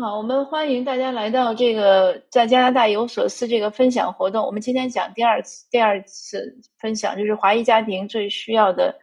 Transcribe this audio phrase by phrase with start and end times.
[0.00, 4.44] 好，我们欢迎大家来到这个在加拿大有所思这个分享活动。
[4.46, 8.98] 我们今天讲第二次，第二次分享就是华裔家庭最需要的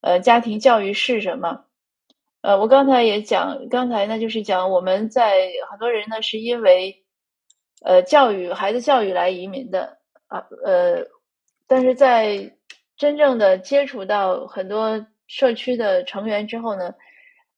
[0.00, 1.64] 呃家庭教育是什么？
[2.42, 7.04] 呃，我刚才也讲，刚才呢就是讲我们在很多人呢是因为
[7.82, 11.06] 呃教育孩子教育来移民的啊，呃，
[11.66, 12.52] 但是在
[12.96, 16.94] 真正的接触到很多社区的成员之后呢。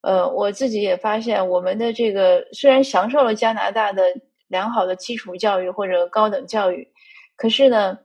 [0.03, 4.03] 呃，我自己也发现，我们的这个虽然享受了加拿大的
[4.49, 6.89] 良好的基础教育或者高等教育，
[7.37, 7.99] 可是呢，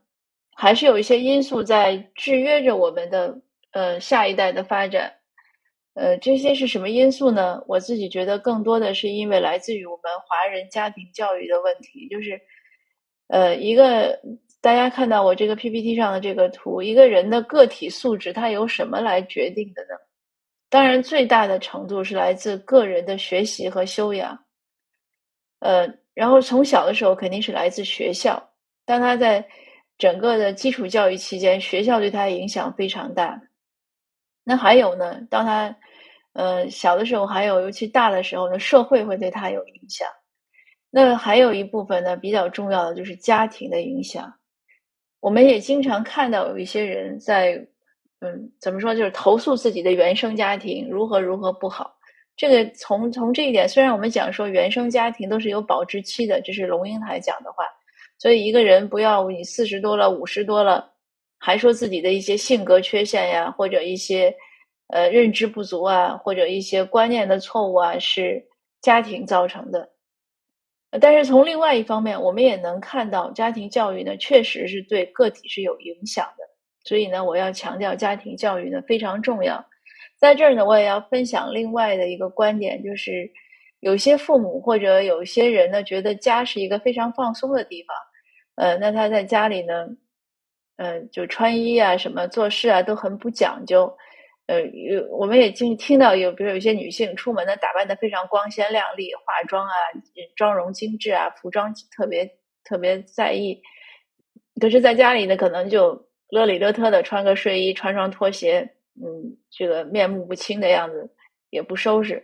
[0.54, 3.40] 还是有一些因素在制约着我们的
[3.72, 5.14] 呃下一代的发展。
[5.94, 7.64] 呃，这些是什么因素呢？
[7.68, 12.42] 我自己觉得更多的是因为来自于我们华人家庭教育的问题，就是
[13.30, 14.20] 呃，一个
[14.62, 19.96] 大家看到我这个 PPT 上的这个图，一个人的个体素质，他由什么来决定的呢？
[20.76, 24.38] 当然，最大的程度是来自个人的学习和修养，
[25.60, 28.52] 呃，然后从小的时候肯定是来自学校。
[28.84, 29.48] 当他在
[29.98, 33.42] 整个的基础教育期间，学校对他影响非常大。
[34.44, 35.74] 那还有呢，当他
[36.34, 40.06] 呃小的时候，还有尤其大的时候呢，社会会对他有影响。
[40.90, 44.30] 那还有一部分呢，比较重要的就是家庭的影响。
[45.22, 47.66] 我们也经常看到有一些人在。
[48.22, 48.96] 嗯，怎么说？
[48.96, 51.94] 就是投诉自己的原生家庭如何如何不好。
[52.38, 57.66] 这个从从这一点，虽然我们讲说原生家庭都是有保质期的，这是龙应台讲的话。
[58.18, 60.94] 所以一个人不要你四十多了、五十多了，
[61.38, 64.34] 还说自己的一些性格缺陷呀，或者一些
[64.88, 68.46] 呃认知不足啊，或者一些观念的错误啊，是
[68.82, 69.90] 家庭造成的。
[71.02, 76.55] 但是从另外一方面，我们也能看到，家庭教育呢，确实是对个体是有影响的。
[76.86, 79.66] 所以呢，我要强调家庭教育呢非常重要。
[80.18, 83.30] 在这儿呢，我也要分享另外的一个观点，就是
[83.82, 87.98] 有些父母或者有些人呢，觉得家是一个非常放松的地方。
[88.56, 89.88] 呃，那他在家里呢，
[90.78, 93.98] 呃，就穿衣啊、什么做事啊都很不讲究。
[94.48, 99.74] 呃，有我们也经听到有，比如有些女性出门呢，打扮的非常光鲜亮丽，化妆啊、
[100.36, 102.30] 妆容精致啊、服装特别
[102.64, 103.60] 特别在意。
[104.62, 106.06] 可是在家里呢，可能就。
[106.36, 108.70] 勒里勒特的穿个睡衣，穿双拖鞋，
[109.02, 111.10] 嗯，这个面目不清的样子，
[111.50, 112.22] 也不收拾，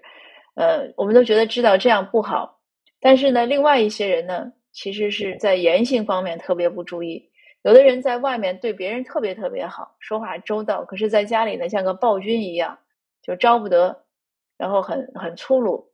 [0.56, 2.60] 呃，我们都觉得知道这样不好。
[3.00, 7.32] 但是呢，另外一些人呢，其实是在言行方面特别不注意。
[7.64, 12.78] 有的人在外面对别人特别特别好，说话周到，可是在家里呢，像个暴君一样，
[13.22, 14.04] 就招不得，
[14.58, 15.90] 然后很很粗鲁。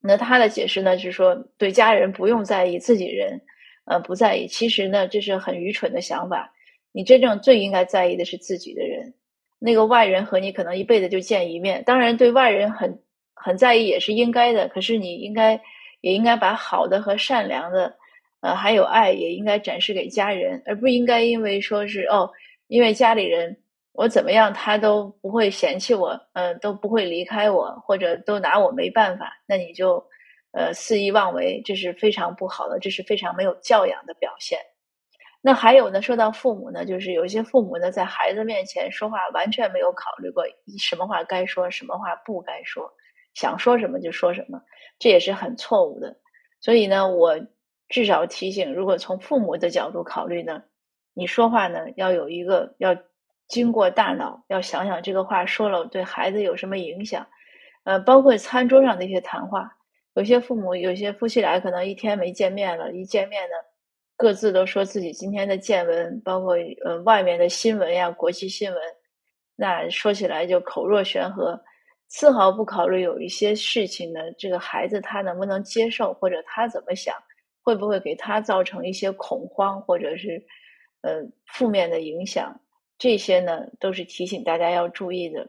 [0.00, 3.40] 那他的解释呢，是说对家人不用在意，自己人，
[3.86, 4.46] 呃，不在意。
[4.46, 6.52] 其实呢，这是很愚蠢的想法。
[6.92, 9.14] 你真正最应该在意的是自己的人，
[9.58, 11.82] 那个外人和你可能一辈子就见一面。
[11.84, 13.02] 当然，对外人很
[13.34, 14.68] 很在意也是应该的。
[14.68, 15.60] 可是你应该
[16.00, 17.96] 也应该把好的和善良的，
[18.40, 22.30] 呃，还有爱也应该展示给家人，而不应该因为说是哦，
[22.68, 23.56] 因为家里人
[23.92, 30.04] 我怎么样他都不会嫌弃我，嗯，都不会离开我，或者都拿我没办法，那你就
[30.52, 34.58] 呃肆意妄为，这是非常不好的，这是非常没有教养的表现。
[35.40, 36.02] 那还有呢？
[36.02, 40.44] 说到父母呢，就是有些父母呢，在孩子面前说话完全没有考虑过
[40.78, 42.92] 什么话该说，什么话不该说，
[43.34, 44.60] 想说什么就说什么，
[44.98, 46.16] 这也是很错误的。
[46.60, 47.38] 所以呢，我
[47.88, 50.62] 至少提醒，如果从父母的角度考虑呢，
[51.14, 52.96] 你说话呢要有一个要
[53.46, 57.26] 经过大脑，要想想这个话说了对孩子有什么影响。
[57.84, 59.70] 呃，包括餐桌上的一些谈话，
[60.14, 63.54] 有些父母，有些夫妻俩可能一天没见面了，一见面呢。
[64.18, 68.82] 各自都说自己今天的见闻，包括呃外面的新闻呀、国际新闻，
[69.54, 71.58] 那说起来就口若悬河，
[72.08, 77.14] 丝毫不考虑有一些事情呢，这个孩子他能不能接受，或者他怎么想，
[77.62, 80.44] 会不会给他造成一些恐慌，或者是
[81.02, 82.60] 呃负面的影响，
[82.98, 85.46] 这些呢都是提醒大家要注意的。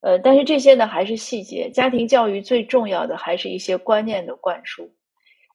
[0.00, 4.92] 呃，但是这些呢还是细节，家庭教育最重要的还是一些观念的灌输。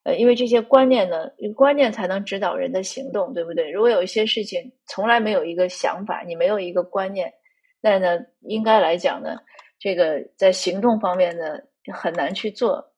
[0.06, 3.72] 呃，因为这些观念呢，观念才能指导人的行动，对不对？
[3.72, 7.34] 如果有一些事情从来没有一个想法，你没有一个观念，
[7.82, 9.36] 那呢，应该来讲呢，
[9.80, 11.58] 这个在行动方面呢，
[11.92, 12.94] 很难去做。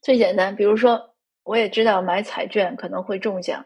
[0.00, 3.62] 最简单，比如说，我也知道买彩券可能会中奖，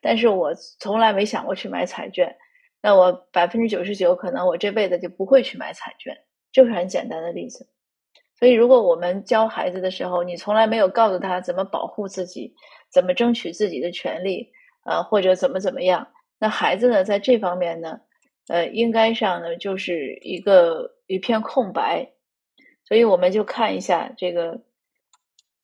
[0.00, 2.36] 但是我从来没想过去买彩券，
[2.82, 6.12] 那我百分之九十九可能我这辈子就不会去买彩券，
[6.50, 7.68] 就是很简单的例子。
[8.38, 12.54] 所以，如果我们教孩子的时候，你从来没有告诉他怎么保护自己，
[12.88, 14.52] 怎么争取自己的权利，
[14.84, 16.06] 呃，或者怎么怎么样，
[16.38, 18.00] 那孩子呢，在这方面呢，
[18.46, 22.12] 呃，应该上呢，就是一个一片空白。
[22.84, 24.60] 所以，我们就看一下这个，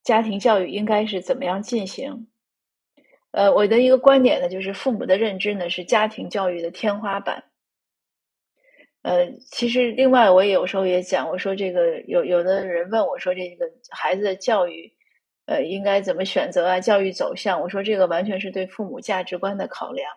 [0.03, 2.27] 家庭教育应该是怎么样进行？
[3.31, 7.45] 呃，我的一个观点呢，就是父母的认知呢是家庭教育的天花板。
[9.05, 14.91] 呃，其实另外我也有时候也讲，我说这个有有的人问我说这个孩子的教育，
[15.45, 16.81] 呃，应该怎么选择啊？
[16.81, 20.11] 教育走向，我说这个完全是对父母价值观的考量。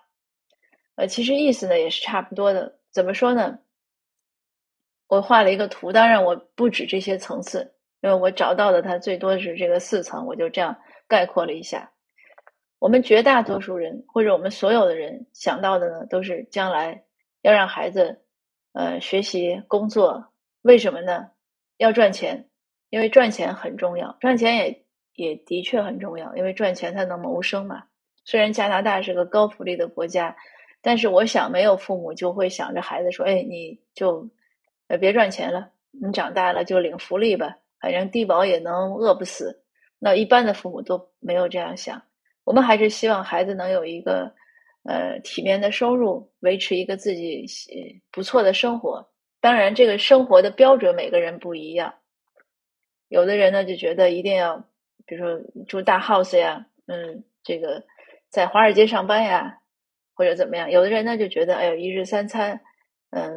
[0.95, 2.80] 呃，其实意思呢也是差不多的。
[2.89, 3.60] 怎么说呢？
[5.07, 10.78] 我画了一个图，当然我不止这些层次，因为我找到的它最多是这个四层，我就这样
[11.10, 11.92] 概括了一下。
[12.80, 17.04] 我们绝大多数人或者我们所有的人想到的呢，都是将来
[17.42, 18.22] 要让孩子
[18.77, 20.27] 呃学习工作，
[20.62, 21.31] 为什么呢？
[21.77, 22.47] 要赚钱，
[22.91, 24.85] 因为赚钱很重要，赚钱也
[25.15, 27.85] 也的确很重要，因为赚钱才能谋生嘛。
[28.24, 30.35] 虽然加拿大是个高福利的国家，
[30.79, 34.29] 但是我想没有父母就会想着孩子说：“哎，你就
[35.00, 39.63] 别赚钱了，你长大了就领福利吧，反正低保也能饿不死。”
[39.97, 42.00] 那一般的父母都没有这样想。
[42.44, 44.31] 我们还是希望孩子能有一个
[44.88, 47.45] 呃体面的收入，维持一个自己
[48.12, 49.07] 不错的生活。
[49.39, 51.94] 当然，这个生活的标准每个人不一样。
[53.10, 54.57] 有的人呢就觉得一定要，
[55.06, 57.84] 比如说住大 house 呀，嗯，这个
[58.30, 59.60] 在华尔街上班呀，
[60.16, 60.72] 或者怎么样。
[60.72, 62.60] 有的人呢就觉得，哎呦，一日三餐，
[63.12, 63.31] 嗯，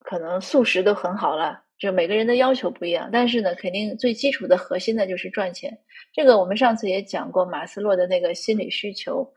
[0.00, 1.62] 可能素食都很好了。
[1.78, 5.76] 就每个人的要求不一样，但是呢，肯定最基础的核心的就是赚钱。
[6.12, 9.32] 这个我们上次也讲过马斯洛的那个心理需求。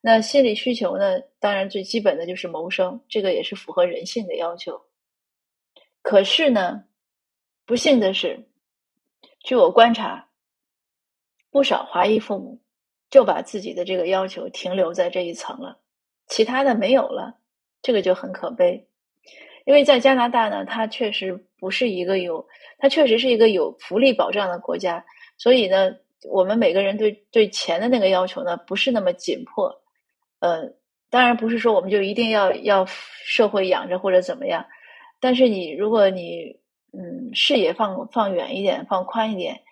[0.00, 4.80] 那心理需求呢，当然最基本的就是谋生，这个也是符合人性的要求。
[6.02, 6.84] 可是呢，
[7.64, 8.46] 不幸的是，
[9.40, 10.28] 据我观察，
[11.50, 12.60] 不少华裔父母
[13.10, 15.80] 就把自己的这个要求停留在这一层了，
[16.28, 17.38] 其他的没有了，
[17.82, 18.86] 这个就很可悲。
[19.64, 22.46] 因为在加拿大呢，它确实不是一个有，
[22.78, 25.04] 它确实是一个有福利保障的国家，
[25.36, 25.96] 所以呢，
[26.30, 29.82] 我们每个人对对钱的那个要求呢，不是那么紧迫。
[30.46, 30.72] 呃，
[31.10, 34.66] 当然不是说我们就一定要要社会养着或者怎么样，
[35.20, 36.60] 但是你如果你
[36.92, 39.62] 嗯视野放放远一点，放宽一点，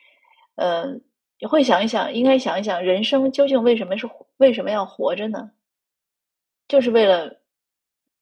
[0.56, 0.84] 呃，
[1.38, 5.52] 你会想一想，应该想一想，人生究竟为什么是为什么要活着呢？
[6.68, 7.40] 就是为了。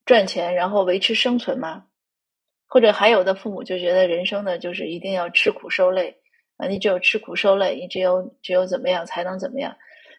[0.05, 1.85] 赚钱，然后维持生存吗？
[2.67, 6.17] 或者还有的父母就觉得人生呢，就是一定要吃苦受累
[6.57, 6.67] 啊！
[6.67, 9.77] 你只有吃苦受累，你只有只有怎么样才能怎么样？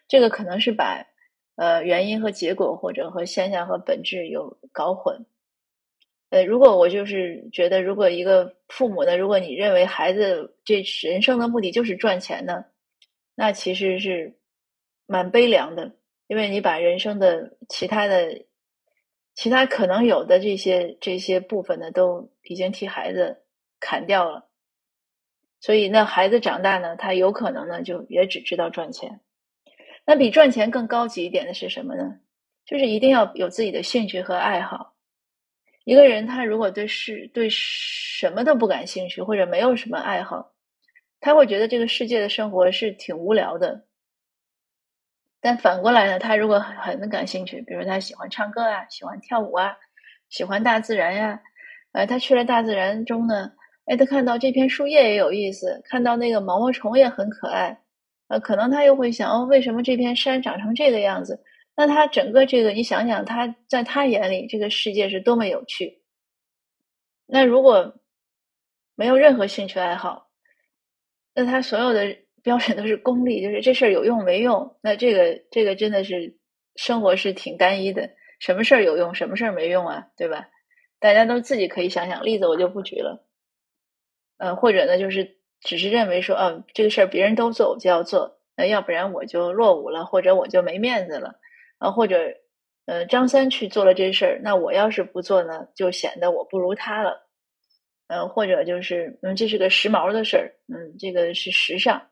[0.08, 1.04] 这个可能是把
[1.56, 5.26] 呃原因和结果，或者和现象和本质有搞混。
[6.30, 12.64] 呃，如果我就是觉得，如果一个父母呢，如果你认为孩子这人生的目的就是赚钱呢，
[13.34, 14.36] 那其实是
[15.06, 15.92] 蛮悲凉的，
[16.26, 18.44] 因为你把人生的其他的。
[19.36, 23.42] 其他可能有的这些这些部分呢，都已经替孩子
[23.80, 24.48] 砍掉了，
[25.58, 29.18] 所以那孩子长大呢，他有可能呢就也只知道赚钱。
[30.06, 32.18] 那比赚钱更高级一点的是什么呢？
[32.64, 34.94] 就是一定要有自己的兴趣和爱好。
[35.84, 40.52] 一个人他如果对事对什么都不感兴趣，或者没有什么爱好，
[41.20, 43.84] 他会觉得这个世界的生活是挺无聊的。
[45.40, 49.76] 但反过来呢，他如果很感兴趣，比如他喜欢唱歌啊，喜欢跳舞啊，
[50.30, 51.38] 喜欢大自然呀，
[51.92, 53.52] 呃，他去了大自然中呢，
[53.84, 57.78] 哎，他看到这片树叶也有意思，看到那个毛毛虫也很可爱，
[58.28, 61.42] 呃，可能他又会想，哦，为什么这片山长成这个样子？
[61.76, 66.02] 那他整个这个，你想想，他在他眼里，这个世界是多么有趣。
[67.26, 67.94] 那如果
[68.94, 70.30] 没有任何兴趣爱好，
[71.34, 72.16] 那他所有的。
[72.44, 74.76] 标准都是功利，就是这事儿有用没用？
[74.82, 76.36] 那这个这个真的是
[76.76, 80.08] 生活是挺单一的，什么事儿有用，什么事儿没用啊？
[80.14, 80.50] 对吧？
[81.00, 83.26] 大家都自己可以想想例子，我就不举了。
[84.36, 91.40] 呃，或者呢，就是只是认为说，哦，这个事儿别人都做，我就要做，那要不然我就落伍了，或者我就没面子了
[91.78, 92.34] 啊，或者
[92.86, 97.26] 呃，张三去做了这事儿，那我要是不做呢，就显得我不如他了。
[98.06, 102.08] 嗯，或者就是嗯，这是个时髦的事儿，嗯，这个是时尚。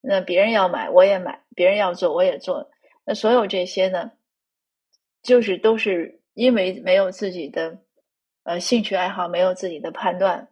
[0.00, 2.70] 那别人要买，我也买；别人要做，我也做。
[3.04, 4.12] 那所有这些呢，
[5.22, 7.78] 就是都是因为没有自己的
[8.44, 10.48] 呃兴趣爱好，没有自己的判断。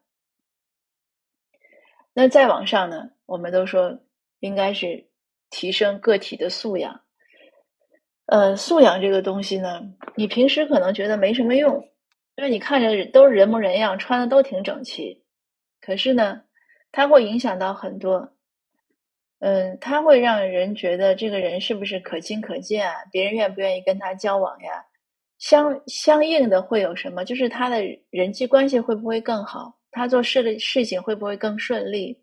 [2.14, 4.00] 那再往上呢，我们都说
[4.40, 5.08] 应该是
[5.50, 7.00] 提升个体的素养。
[8.26, 9.82] 呃，素养这个东西呢，
[10.14, 11.88] 你平时可能觉得没什么用，
[12.36, 15.22] 因为你看着都是人模人样，穿的都挺整齐。
[15.80, 16.42] 可是呢，
[16.92, 18.32] 它会影响到很多。
[19.40, 22.94] 嗯，他会让人觉得这个人是不是可亲可见啊？
[23.10, 24.86] 别人愿不愿意跟他交往呀？
[25.38, 27.24] 相相应的会有什么？
[27.24, 29.76] 就是他的人际关系会不会更好？
[29.92, 32.18] 他做事的事情会不会更顺利？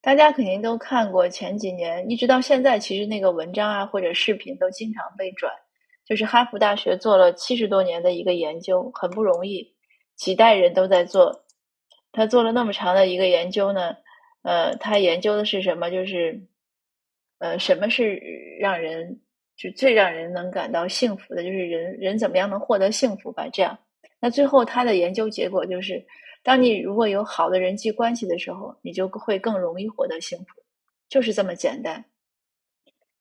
[0.00, 5.52] 大家肯定都看过前几年，一直到现在，其实那个文章啊或者视频都经常被转。
[6.04, 9.74] 就是哈佛大学做了七十多年的一个研究，很不容易，
[10.16, 11.44] 几代人都在做。
[12.10, 13.94] 他做了那么长的一个研究呢，
[14.42, 15.90] 呃，他研究的是什么？
[15.90, 16.48] 就是，
[17.38, 18.20] 呃，什么是
[18.58, 19.20] 让人
[19.56, 21.44] 就最让人能感到幸福的？
[21.44, 23.46] 就是人人怎么样能获得幸福吧？
[23.52, 23.78] 这样，
[24.20, 26.04] 那最后他的研究结果就是。
[26.42, 30.62] 当你如果有好的人际关系的时候，你就会更容易获得幸福，
[31.08, 32.04] 就是这么简单。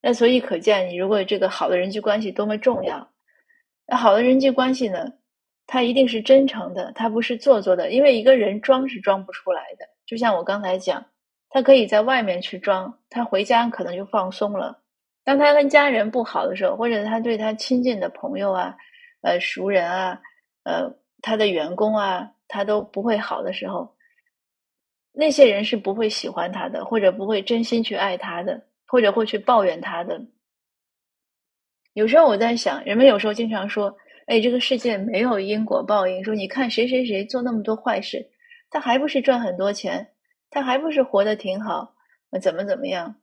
[0.01, 3.11] 那所以可见，你如果这个好的人际关系多么重要。
[3.85, 5.13] 那好的人际关系呢，
[5.67, 7.91] 它一定是真诚的，它不是做作的。
[7.91, 9.85] 因为一个人装是装不出来的。
[10.07, 11.05] 就像我刚才讲，
[11.49, 14.81] 他可以在外面去装，他回家可能就放松了。
[15.23, 18.75] 当他跟家人不好的时候，或者他对他亲近的朋友啊、
[19.21, 20.19] 呃熟人啊、
[20.63, 22.31] 呃他的员工啊。
[22.51, 23.95] 他都不会好的时候，
[25.13, 30.21] 那些人是不会喜欢他的，或者不会真心去爱他的，或者会去抱怨他的。
[31.93, 33.95] 有时候我在想，人们有时候经常说
[34.27, 38.29] ：“哎，这个世界没有因果报应。”说你看谁谁谁做那么多坏事，
[38.69, 40.11] 他还不是赚很多钱，
[40.49, 41.95] 他还不是活得挺好，
[42.41, 43.15] 怎么怎么样？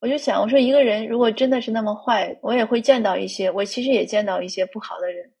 [0.00, 5.32] 我就想，我说一个人如果真的是那么坏，我也会见到一些，我其实也见到一些不好的人，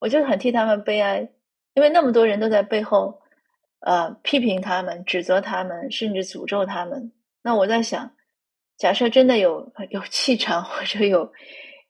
[0.00, 1.28] 我就很替他们悲哀。
[1.74, 3.20] 因为那么多人都在背后，
[3.80, 7.12] 呃，批评他们、指责他们，甚至诅咒他们。
[7.42, 8.14] 那我在想，
[8.78, 11.32] 假设真的有 有气场或者有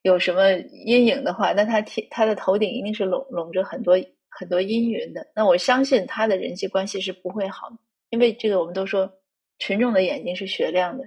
[0.01, 3.95] 有什么阴影的话，那他天他的头顶一定是笼笼着很多
[4.31, 5.27] 很多阴云的。
[5.35, 7.77] 那我相信他的人际关系是不会好的，
[8.09, 9.13] 因为这个我们都说，
[9.59, 11.05] 群众的眼睛是雪亮的。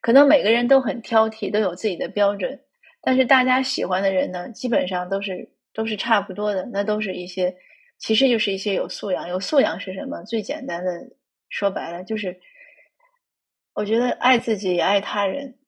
[0.00, 2.60] 可能每个人都很挑剔，都有自己的标准，
[3.02, 7.56] 但是大家喜欢的人呢，基本上都是都是差不多的，那都是一些。
[7.98, 10.22] 其实就是一些有素养，有素养是什么？
[10.24, 10.90] 最简单的
[11.48, 12.38] 说白了，就是
[13.74, 15.58] 我觉得爱自己也爱他人。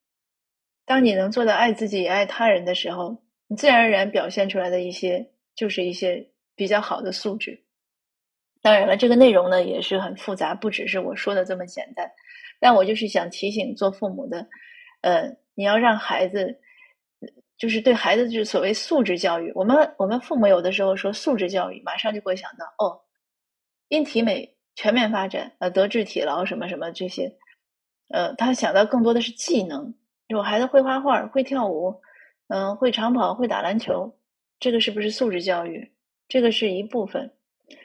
[0.85, 7.65] 当你能做到爱自己也爱他人的时候，你自然而然表现出来的一些就是一些比较好的素质。
[8.61, 12.11] 当然了，这个内容呢也是很复杂，不只是我说的这么简单。
[12.61, 14.47] 但我就是想提醒做父母的，
[15.01, 16.61] 呃，你要让孩子。
[17.59, 23.01] 就是对孩子就是所谓素质教育，我们我们父母有的时候说素质教育，马上就会想到哦，
[23.89, 27.37] 因体美全面发展，呃，德智体劳什么什么这些，
[28.11, 29.93] 呃，他想到更多的是技能，
[30.37, 32.01] 我孩子会画画，会跳舞，
[32.47, 34.17] 嗯，会长跑，会打篮球，
[34.61, 35.93] 这个是不是素质教育？
[36.29, 37.33] 这个是一部分，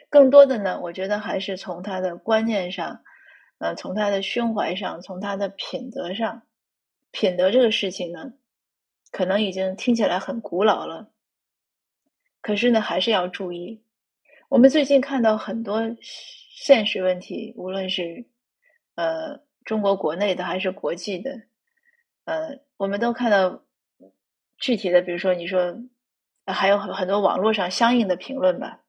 [0.08, 3.02] 更多的呢，我觉得还是从他的观念上，
[3.58, 6.42] 呃，从他的胸怀上，从他的品德上，
[7.10, 8.34] 品德这个事情呢。
[9.14, 11.08] 可能已经听起来很古老了，
[12.40, 13.80] 可是呢，还是要注意。
[14.48, 18.26] 我们最近看到很多现实问题，无论是
[18.96, 21.42] 呃中国国内的还是国际的，
[22.24, 23.62] 呃，我们都看到
[24.58, 25.78] 具体的，比如说你说
[26.44, 28.80] 还有很很多网络上相应的评论吧，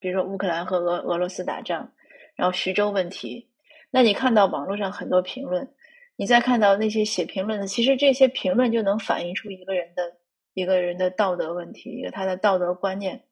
[0.00, 1.92] 比如说乌克兰和俄俄罗斯打仗，
[2.34, 3.48] 然后徐州问题，
[3.92, 5.72] 那你看到网络上很多评论。
[6.16, 10.16] 你再看到那些写评论的，其实这些评论就能反映出一个人的
[10.54, 13.24] 一个人的道德问题，一个他的道德观念。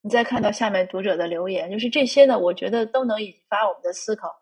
[0.00, 4.34] 你再看到下面读者的留言，就是这些呢，我觉得都能引发我们的思考。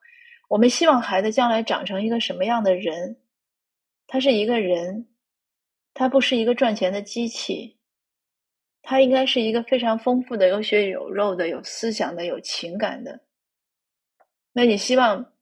[0.49, 3.19] 我们希望孩子将来长成一个什么样的人？
[4.07, 5.09] 他是一个人，
[5.95, 7.79] 他不是一个赚钱的机器，
[8.83, 13.21] 他应该是一个非常丰富的、有血有肉的、有思想的、有情感的。
[14.53, 15.34] 那你希望？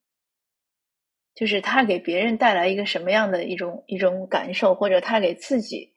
[1.34, 5.90] 就是他给别人带来一个什么样的一种一种感受，或者他给自己，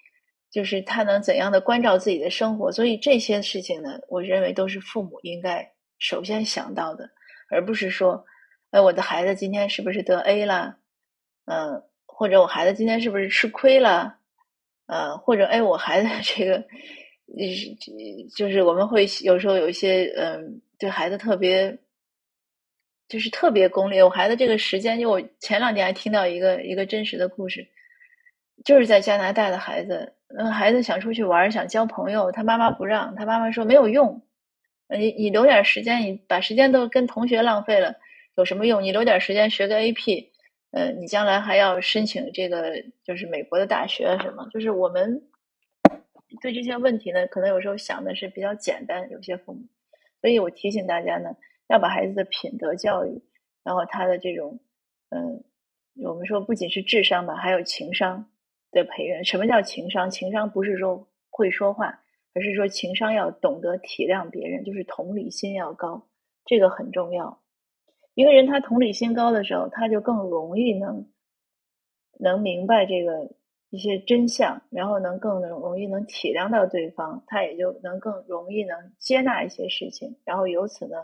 [0.49, 2.71] 就是他能怎样的关照自己的生活。
[2.71, 7.09] 所以这些事情呢，我认为都是父母应该首先想到的，
[7.49, 8.25] 而不是说，
[8.71, 10.77] 哎，我的孩子今天是不是得 A 了？
[11.45, 14.17] 嗯，或者我孩子今天是不是吃亏了？
[14.87, 16.63] 呃，或者哎，我孩子 这个，
[18.35, 21.77] 就是我们会有时候有一些嗯，对孩子特别。
[23.07, 24.01] 就是特别功利。
[24.01, 27.67] 我孩子这个时间，就我前两天还听到一个一个真实的故事，
[28.63, 34.23] 就是在加拿大的孩子，嗯，孩子想出去玩，想交朋友，他妈妈不让，他妈妈说没有用，
[34.89, 37.95] 你你留点时间，你把时间都跟同学浪费了，
[38.35, 38.81] 有什么用？
[38.81, 40.29] 你留点时间学个 AP，
[40.71, 44.47] 呃，你将来还要申请这个就是美国的大学什么？
[44.51, 45.21] 就是我们
[46.41, 49.61] 对这些问题呢，可能有时候想的是比较简单，有些父母，
[50.21, 51.29] 所以我提醒大家呢。
[51.67, 53.23] 要把孩子的品德教育，
[53.63, 54.59] 然后他的这种，
[55.09, 55.43] 嗯，
[56.03, 58.29] 我们说不仅是智商吧，还有情商
[58.71, 59.23] 的培养。
[59.23, 60.09] 什么叫情商？
[60.09, 62.01] 情商不是说会说话，
[62.33, 66.07] 而是说情商要懂得体谅别人，就是同理心要高，
[66.45, 67.41] 这个很重要。
[68.13, 71.09] 一个人他同理心高的时候，他就更容易能
[72.19, 73.31] 能明白这个
[73.69, 81.03] 一些真相，然后能更能容易能体谅到对方，他也就能更容易能接纳一些事情，然后由此呢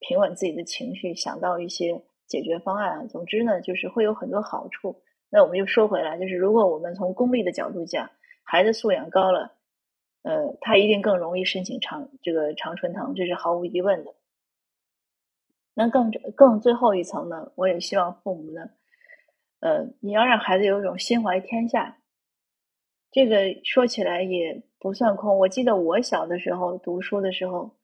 [0.00, 3.08] 平稳自己的情绪，想到一些解决方案。
[3.08, 5.02] 总之呢，就是会有很多好处。
[5.28, 8.10] 那我们就说回来，就是如果我们从功利的角度讲，
[8.42, 9.56] 孩子素养高了，
[10.22, 14.14] 呃，他一定更容易申请长这个常春藤，这是毫无疑问的。
[15.74, 18.70] 那更更最后一层呢，我也希望父母呢，
[19.60, 21.98] 呃，你要让孩子有一种心怀天下。
[23.10, 25.38] 这个说起来也不算空。
[25.38, 27.76] 我记得我小的时候读书的时候，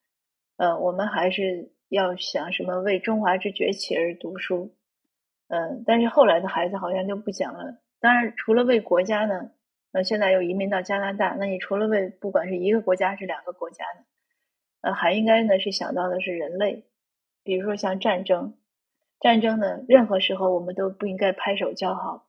[0.57, 4.75] 呃，我们还是要想什么为中华之崛起而读书，
[5.49, 7.83] 嗯，但是后来的孩子好像就不讲了。
[8.01, 9.51] 当然，除了为国家呢，
[9.93, 14.05] 呃，现在又移民到加拿大，那你除了为不管是一个国家还是两个国家呢，
[14.81, 16.87] 呃，还应该呢是想到的是人类。
[17.45, 18.57] 比如说像战争，
[19.21, 22.27] 战争呢，任何时候我们都不应该拍手叫好。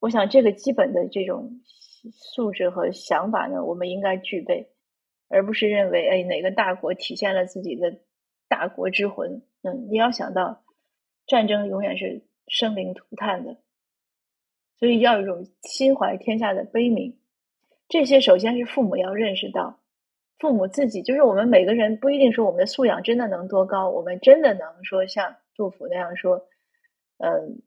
[0.00, 1.62] 我想这个基本的这种
[2.12, 4.68] 素质和想法呢，我们应该具备，
[5.28, 7.98] 而不是认为哎哪个大国体现了自己的
[8.48, 9.42] 大国之魂。
[9.62, 10.62] 嗯，你要想到
[11.26, 13.56] 战争永远是生灵涂炭的，
[14.78, 17.16] 所以要有一种心怀天下的悲悯。
[17.88, 19.80] 这些首先是父母要认识到。
[20.38, 26.46] 父母自己就是我们每个人不一定说我们的素养真的能多高，我们真的能说像杜甫那样说，
[27.16, 27.60] 嗯，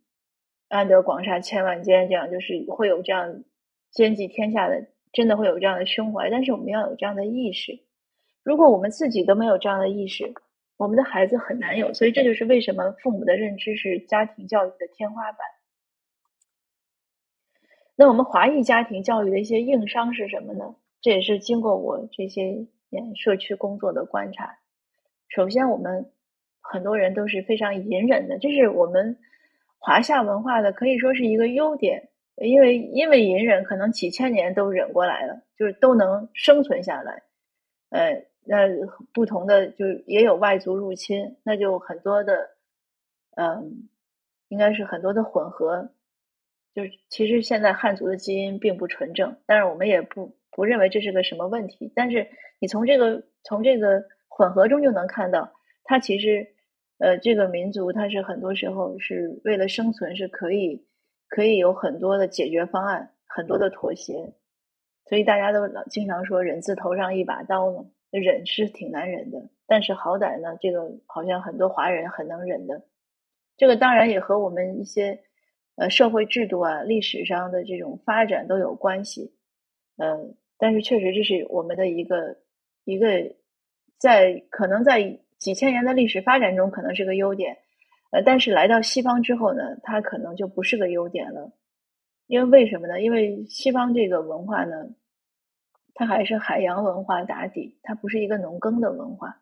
[0.70, 3.44] 安得广厦千万间，这样就是会有这样
[3.92, 6.30] 兼济天下的，真的会有这样的胸怀。
[6.30, 7.78] 但是我们要有这样的意识，
[8.42, 10.34] 如果我们自己都没有这样的意识，
[10.82, 11.94] 我们的孩子很难有。
[11.94, 15.40] 所以这就是为什么父母的认知是家庭教育的天花板。
[17.96, 20.76] 那我们华裔家庭教育的一些硬伤是什么呢？
[21.00, 24.58] 这也是经过我这些年社区工作的观察。
[25.30, 26.12] 首先，我们
[26.62, 29.20] 很多人都是非常隐忍的，这是我们
[29.78, 32.10] 华夏文化的可以说是一个优点。
[32.38, 37.22] 因为因为隐忍，可能几千年都忍过来了，就是都能生存下来。
[37.90, 38.68] 呃，那
[39.14, 42.52] 不同的就也有外族入侵，那就很多的，
[43.36, 43.90] 嗯，
[44.50, 45.92] 应该是很多的混合。
[46.74, 50.36] 就是其实现在汉族的基因并不纯正，但是我们也不。
[50.54, 52.28] 不认为这是个什么问题，但是
[52.60, 55.54] 你从这个从这个混合中就能看到，
[55.86, 56.46] 它其实，
[56.98, 60.86] 呃，这个民族它是很多时候是为了生存是可以
[61.30, 64.34] 可以有很多的解决方案，很多的妥协，
[65.06, 67.86] 所以大家都老经常说“人字头上一把刀”呢，
[68.20, 72.84] 忍是挺难忍的，但是好歹呢，这个好像很多华人很能忍的，
[73.58, 75.20] 这个当然也和我们一些
[75.76, 79.34] 呃社会制度啊、历史上的这种发展都有关系，
[79.98, 80.36] 嗯。
[80.64, 82.38] 但是确实，这是我们的一个
[82.84, 83.34] 一个
[83.98, 87.58] 在可能在几千年的历史发展中，可能是个优点。
[88.12, 91.52] 呃，但是来到西方之后呢，它可能就不是个优点了。
[92.28, 93.02] 因为为什么呢？
[93.02, 94.88] 因为西方这个文化呢，
[95.94, 99.42] 它还是海洋文化打底，它不是一个农耕的文化。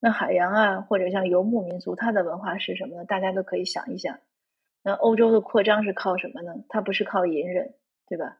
[0.00, 3.04] 那海洋啊，或者像游牧民族，它的文化是什么呢？
[3.04, 4.18] 大家都可以想一想。
[4.82, 6.64] 那欧洲的扩张是靠什么呢？
[6.68, 7.74] 它不是靠隐忍，
[8.08, 8.38] 对吧？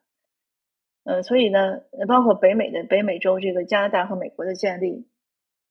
[1.05, 5.09] 呃，所以呢，包括北美的北美洲这个加拿大和美国的建立，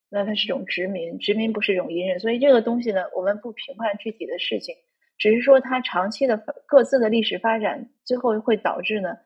[0.09, 2.19] 那它是种殖民，殖民不是一种隐忍。
[2.19, 4.75] 所以这个东西呢，我们不评判具体的事情，
[5.17, 9.17] 只是说它长期的各自的历史发展，最后会导致呢，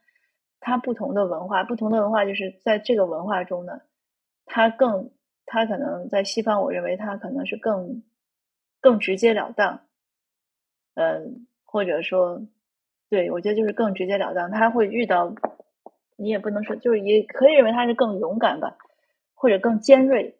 [0.65, 3.81] 它不同的文化，不同的文化就是在这个文化中呢，
[4.45, 5.11] 它更，
[5.45, 8.03] 它可能在西方，我认为它可能是更
[8.81, 9.81] 更直截了当，
[10.95, 12.41] 嗯，或者说，
[13.09, 15.35] 对我觉得就是更直截了当，他会遇到。
[16.17, 18.77] 你也不能说，就是也可以认为他是更勇敢吧，
[19.35, 20.39] 或者更尖锐。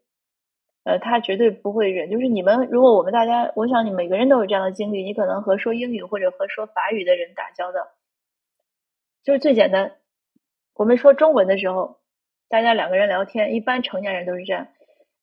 [0.86, 2.10] 呃，他绝对不会忍。
[2.10, 5.04] 就是你们，如果我们大家，我想你每个人都有这样的经历。
[5.04, 7.90] 你可能和说英语或者和说法语的人打交道，
[9.22, 9.98] 就是最简单。
[10.76, 12.02] 我们说中文的时候，
[12.50, 14.68] 大家两个人聊天，一般成年人都是这样。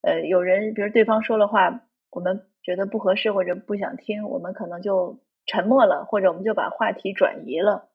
[0.01, 7.91] 呃，有人比如对方说了话，我们觉得不合适或者不想听，我们可能就沉默了，或者我们就把话题转移了。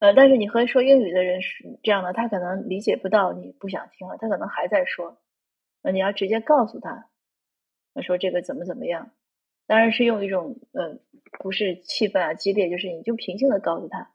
[0.00, 5.16] 呃，但是你和说英语的人是这样的，他可能理解不到你不想听了，他可能还在说，
[5.82, 7.08] 那你要直接告诉他，
[8.02, 9.12] 说这个怎么怎么样，
[9.68, 10.98] 当然是用一种呃，
[11.38, 14.10] 不是气氛啊激烈，就是你就平静的告诉他，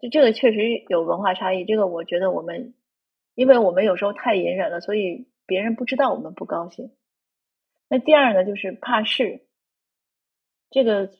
[0.00, 0.58] 就这个确实
[0.88, 2.74] 有文化差异，这个我觉得我们，
[3.34, 6.90] 因为我们有时候太隐忍了，所以别人不知道我们不高兴。
[7.88, 9.42] 那第二呢，就是怕事，
[10.70, 11.10] 这个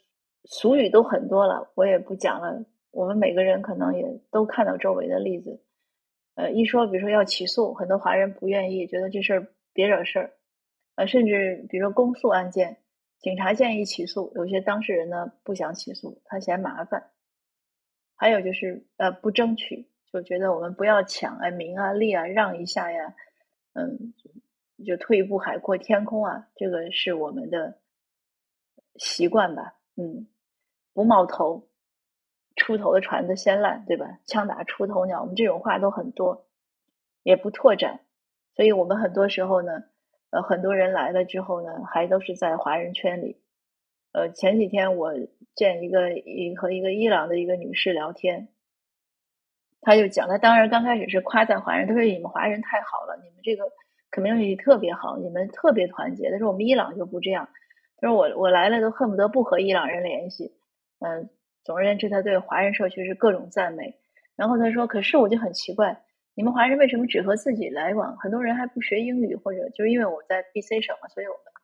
[0.44, 2.64] 俗语都很多了，我也不讲了。
[2.90, 5.62] 我们每个人可能也都看到周围的例子，
[6.34, 10.32] 呃，一说比如说要起诉，很多华人不愿意，觉得这事儿别惹事儿，
[10.96, 12.78] 呃，甚至比如说公诉案件，
[13.20, 17.10] 警察建议起诉，有些当事人呢不想起诉，他嫌麻烦。
[18.20, 23.14] 还有就是呃不争取，就觉得我们不要抢啊名啊利啊让一下呀，
[23.72, 24.12] 嗯，
[24.84, 27.78] 就退一步海阔天空啊，这个是我们的
[28.96, 30.28] 习惯吧，嗯，
[30.92, 31.66] 不冒头，
[32.56, 34.18] 出头的船子先烂，对吧？
[34.26, 36.46] 枪打出头鸟，我们这种话都很多，
[37.22, 38.00] 也不拓展，
[38.54, 39.84] 所以我们很多时候呢，
[40.28, 43.39] 呃，很多人来了之后呢，还都是在华人圈里。
[44.12, 45.12] 呃，前几天我
[45.54, 48.48] 见一个一和一个伊朗的一个女士聊天，
[49.80, 53.70] 她就讲，她当然刚开始是夸赞华人，她说你们华人太好了，你们这个
[54.10, 56.30] community 特别好，你们特别团结。
[56.32, 57.48] 她说我们伊朗就不这样，
[57.98, 60.56] 她说我我来了都恨不得不和伊朗人联系。
[60.98, 61.30] 嗯，
[61.62, 63.94] 总而言之，她对华人社区是各种赞美。
[64.34, 66.02] 然后她说，可是我就很奇怪，
[66.34, 68.16] 你们华人为什么只和自己来往？
[68.16, 71.59] 很多人还不学英语，或者就是因为我在 BC 省嘛，所以我们。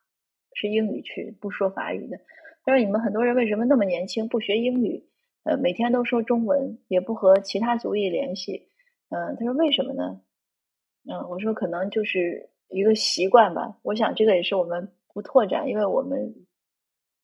[0.59, 2.19] 是英语区，不说法语的。
[2.65, 5.05] 他说：“你们很多人为什么那么年轻，不学英语？
[5.45, 8.67] 呃，每天都说中文，也不和其他族裔联系。
[9.11, 10.21] 嗯，他说为什么呢？
[11.09, 13.79] 嗯，我说可能就是一个习惯吧。
[13.83, 16.35] 我想这个也是我们不拓展，因为我们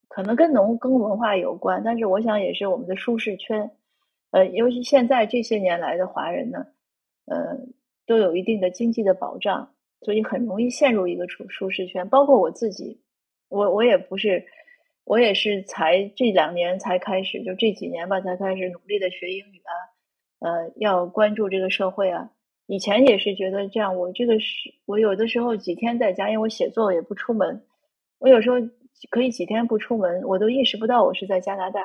[0.08, 3.70] 可能跟农耕文化有关，但是我想也是我们的舒适圈。
[4.30, 6.66] 呃，尤其现在这些年来的华人呢，
[7.24, 7.58] 呃，
[8.06, 13.00] 都有一定的经济的保障，所以很容易陷入一个舒舒适圈，包括我自己。”
[13.52, 14.46] 我我也不是，
[15.04, 19.72] 我也是才这两年才开始，就这几年吧，才开始努力的学英语啊，
[20.40, 22.30] 呃，要关注这个社会啊。
[22.66, 27.62] 以前也是觉得这样，我这个是，我有的时候几天在家，因为我写作也不出门，
[28.18, 28.56] 我有时候
[29.10, 31.80] 可以几天不出门，我都意识不到我是在加拿大，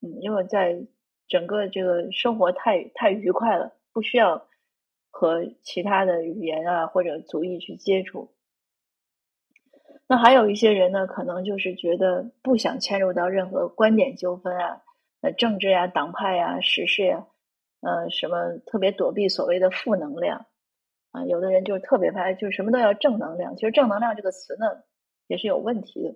[0.00, 0.80] 嗯，因为在
[1.28, 4.46] 整个这个生活太太愉快了，不需要
[5.10, 8.30] 和其他的语言啊或者族裔去接触。
[10.12, 14.82] 那还有一些人呢，可能就是觉得不想嵌入到任何观点纠纷啊、
[15.22, 17.26] 呃政治呀、党派呀、时事呀，
[17.80, 20.44] 呃什么特别躲避所谓的负能量
[21.12, 21.24] 啊。
[21.24, 23.56] 有的人就特别怕，就是什么都要正能量。
[23.56, 24.66] 其实正能量这个词呢，
[25.28, 26.14] 也是有问题的。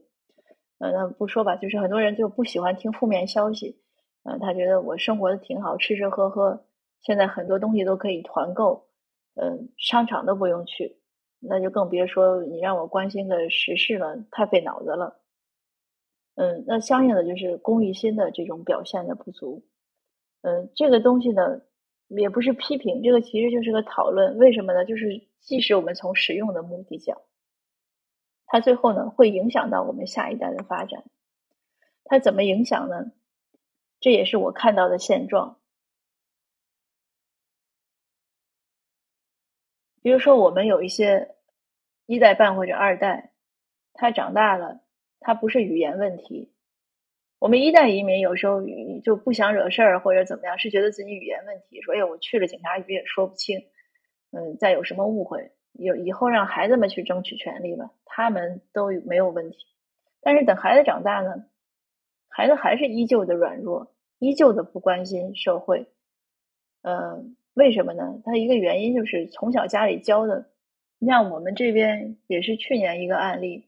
[0.78, 3.80] 呃，那不说吧，就是很多人就不喜欢听负面消息。
[4.24, 6.66] 呃，他觉得我生活的挺好，吃吃喝喝，
[7.00, 8.90] 现在很多东西都可以团购，
[9.36, 10.98] 嗯，商场都不用去。
[11.38, 15.20] 那就更别说你让我关心的时事了，太费脑子了。
[16.34, 19.64] 嗯，那相应的就是公益心的这种表现的不足。
[20.42, 21.62] 嗯，这个东西呢，
[22.08, 24.36] 也不是批评，这个其实就是个讨论。
[24.38, 24.84] 为什么呢？
[24.84, 27.18] 就是即使我们从实用的目的讲，
[28.46, 31.04] 它最后呢会影响到我们下一代的发展。
[32.04, 33.12] 它怎么影响呢？
[33.98, 35.58] 这也是我看到的现状。
[40.06, 41.34] 比如说，我们有一些
[42.06, 43.32] 一代半或者二代，
[43.92, 44.80] 他长大了，
[45.18, 46.52] 他不是语言问题。
[47.40, 48.62] 我们一代移民有时候
[49.02, 53.58] 就不想惹事儿或者怎么样，是觉得自己语言问题，说哎，我去了警察局也说不清，
[54.30, 59.58] 嗯，再有什么误会，有以后让孩子们去争取权利吧，他们都没有问题。
[60.20, 61.46] 但是等孩子长大呢，
[62.28, 65.88] 孩子还是依旧的软弱，依旧的不关心社会，
[66.82, 67.36] 嗯。
[67.56, 68.20] 为什么呢？
[68.22, 70.44] 他一个原因就是从小家里教的。
[70.98, 73.66] 你像我们这边也是去年一个案例，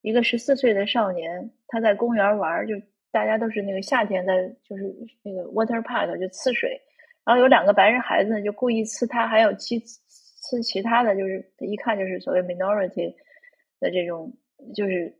[0.00, 2.74] 一个十四岁的少年，他在公园玩，就
[3.12, 4.84] 大家都是那个夏天在就是
[5.22, 6.80] 那个 water park 就呲水，
[7.26, 13.14] 然后有两个白人孩子就故意呲他，还有其呲其他的就是一看就是所谓 minority
[13.80, 14.32] 的这种
[14.74, 15.14] 就是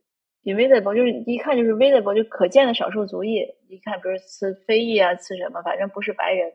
[0.44, 6.50] invisible 就是一看就是 visible 就可见的少数族裔，一看比如呲非裔啊呲什么，反正不是白人。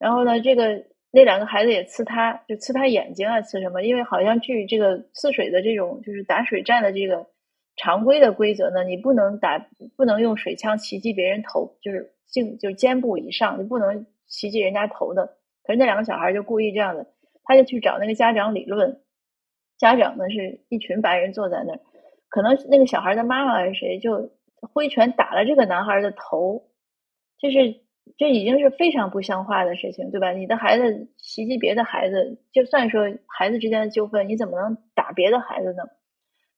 [0.00, 3.82] 然后呢，这个那两个孩子也呲他，就呲他眼睛啊，呲什么？
[3.82, 7.26] 因为好像据这个呲水的这种就是打水战的这个
[7.76, 9.58] 常规的规则呢，你不能打，
[9.98, 15.36] 不能用水枪袭击别人头，就是颈就肩部以上，你不能袭击人家头的。
[15.64, 17.06] 可是那两个小孩就故意这样的，
[17.44, 19.02] 他就去找那个家长理论，
[19.76, 21.80] 家长呢是一群白人坐在那儿，
[22.30, 24.30] 可能那个小孩的妈妈还是谁就
[24.72, 26.70] 挥拳打了这个男孩的头，
[27.38, 27.82] 就是。
[28.18, 30.32] 这已经是非常不像话的事情，对吧？
[30.32, 35.84] 你的孩子袭击别的孩子，就算说孩子之间的纠纷，你怎么能打别的孩子呢？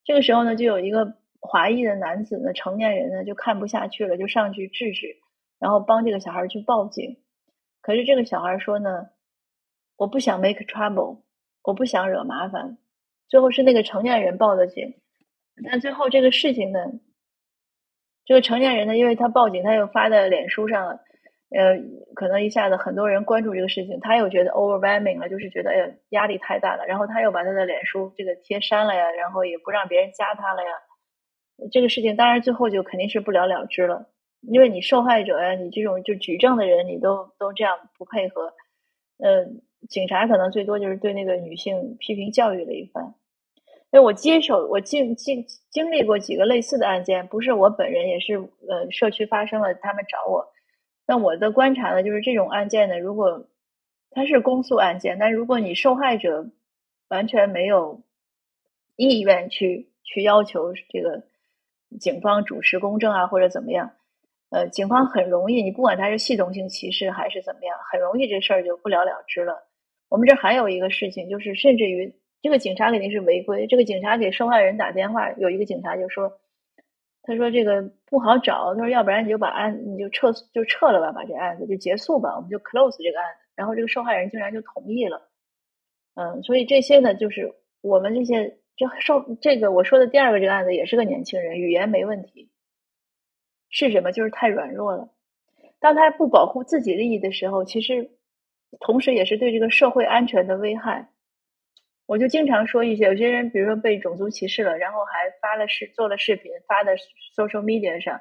[0.04, 5.18] 这个时候呢，就有一个华裔的男子呢，成年人呢，就看不下去了，就上去制止，
[5.60, 7.18] 然后帮这个小孩去报警。
[7.80, 9.10] 可是这个小孩说呢，
[9.96, 11.20] 我不想 make trouble，
[11.62, 12.78] 我不想惹麻烦。
[13.28, 14.94] 最后是那个成年人报的警，
[15.64, 16.80] 但最后这个事情呢，
[18.24, 21.00] 这个成年人呢，因为他报警，他又发在脸书上了。
[21.54, 21.78] 呃，
[22.14, 30.70] 可能一下子很多人关注这个事情，他又觉得 overwhelming 了，就是觉得哎呀压力太大了，然后他又把他的脸书这个贴删了呀，然后也不让别人加他了呀。
[31.70, 34.06] 这个事情当然最后就肯定是不了了之了，
[34.40, 38.54] 因为你受害者呀，你这种就举证的人，你都都这样不配合，
[39.18, 39.46] 呃，
[39.88, 43.14] 警察可能最多就是对那个女性批评教育了一番。
[43.90, 50.51] 因为我接手，我经经经历过几个类似的案件，不是我本人，也是呃社区发生了，他们找我。
[51.06, 53.46] 那我的观察呢，就是这种案件呢，如果
[54.10, 56.50] 它是公诉案件，但如果你受害者
[57.08, 58.02] 完全没有
[58.96, 61.24] 意愿去去要求这个
[61.98, 63.92] 警方主持公正啊，或者怎么样，
[64.50, 69.64] 呃，警方很容易，你不管他是系统性歧视还是怎么样，很容易这事儿就不了了之了。
[70.08, 72.14] 我们这还有一个事情，就是甚至于。
[72.44, 73.68] 这个警察肯定是违规。
[73.68, 76.40] 这个警察给受害人打电话，有一个警察就说
[77.22, 85.28] ：“他说这个不好找，他说要不然你就把案你就撤就撤了吧，把这案子就结束吧，我们就 close 这个案子。”然后这个受害人竟然就同意了。
[86.14, 92.50] 嗯，所以这些呢，就是我们这些就受这个我说的第二个这个案子也是个年轻人，语言没问题，
[93.70, 94.10] 是什么？
[94.10, 95.10] 就是太软弱了。
[95.78, 98.10] 当他不保护自己利益的时候，其实
[98.80, 101.11] 同时也是对这个社会安全的危害。
[102.06, 106.96] 我就经常说一些，有些人比如说被种族歧视了，然后还发了视做了视频发在
[107.36, 108.20] social media 上，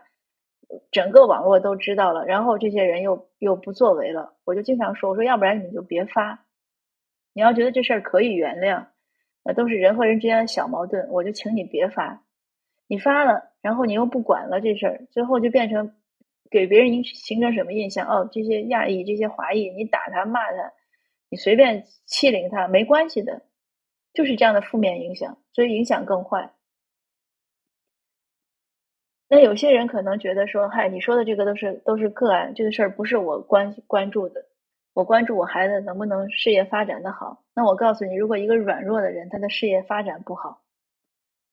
[0.91, 4.37] 整个网络都知道了，然后这些人又又不作为了。
[4.45, 6.45] 我就经常说，我说要不然你就别发，
[7.33, 8.87] 你要觉得这事儿可以原谅，
[9.43, 12.23] 那都是人和人之间的小矛盾，我就请你别发。
[12.87, 15.95] 你发了，然后你又不管了这事儿，最后就变成
[16.49, 18.07] 给别人形成什么印象？
[18.07, 20.71] 哦，这些亚裔、这些华裔，你打他骂他，
[21.29, 23.41] 你随便欺凌他没关系的。
[24.13, 26.53] 就是这样的负面影响，所以影响更坏。
[29.27, 34.45] 那有些人可能觉得说：“嗨，你说的这个都是都是个案，这个事儿不是我关关注的。
[34.93, 40.61] 我关注我孩子能不能事业发展的好。”那我告诉你，如果一个软弱的人，他的事业发展不好，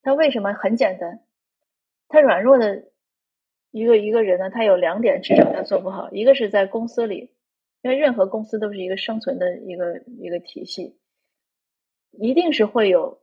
[0.03, 0.53] 他为什么？
[0.55, 1.21] 很简单，
[2.09, 2.83] 他软弱的
[3.71, 6.11] 一个一个人呢，他有两点至少他做不好。
[6.11, 7.31] 一个是在公司里，
[7.83, 10.99] 因为任何公司都是一个生存的一个一个体系。
[12.13, 13.21] 一定是会有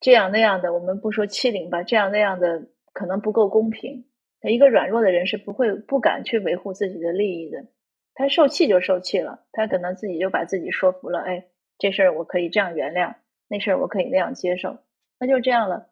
[0.00, 4.06] 这样那样的，我们不说欺凌吧，这样那样的可能不够公平。
[4.42, 7.64] 一个软弱的人是不会不敢去维护自己的利益的，
[8.12, 11.20] 他受气就受气了，他可能自己就把自己说服了。
[11.20, 11.46] 哎，
[11.78, 13.14] 这事儿我可以这样原谅，
[13.48, 14.76] 那事儿我可以那样接受，
[15.18, 15.88] 那就这样了。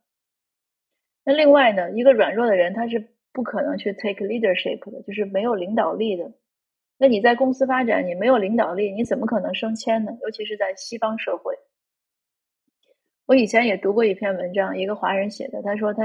[1.25, 6.33] 那另外呢，一个软弱的人他是不可能去 take leadership 的，就是没有领导力的。
[6.99, 10.13] 那你在公司发展，你没有领导力，你怎么可能升迁呢？
[10.21, 11.57] 尤其是在西方社会。
[13.27, 15.63] 我以前也读过一篇文章，一个华人写的。
[15.63, 16.05] 他说他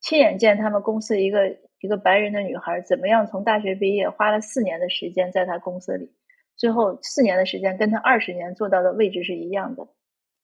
[0.00, 6.10] 亲眼见他们公司一个一个白人的女孩怎么样从大学毕业，花了四年的时间在他公司里，
[6.56, 9.86] 最后四年的时间跟他二十年做到的位置是一样的。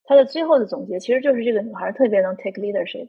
[0.04, 3.08] 他的最后的总结其实就是这个女孩特别能 take leadership，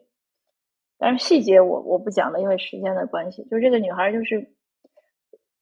[0.97, 3.43] 但是细节我我不讲了，因为时间的关系。
[3.43, 4.55] 就是这个女孩就是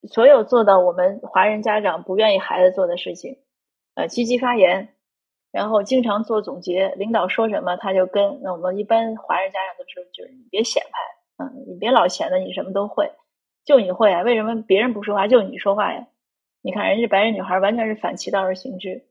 [0.08, 3.40] 所有做到我们华人家长不愿意孩子做的事情，
[3.96, 4.95] 呃，积极发言。
[5.56, 8.42] 然后经常做总结，领导说什么他就跟。
[8.44, 13.14] 那我们一般华人家长都说，就是你别显摆，嗯，你别老显得你什么都会，
[13.64, 14.22] 就你会啊？
[14.24, 16.08] 为什么别人不说话就你说话呀？
[16.62, 19.06] 你看人家白人女孩完全是反其道而行之，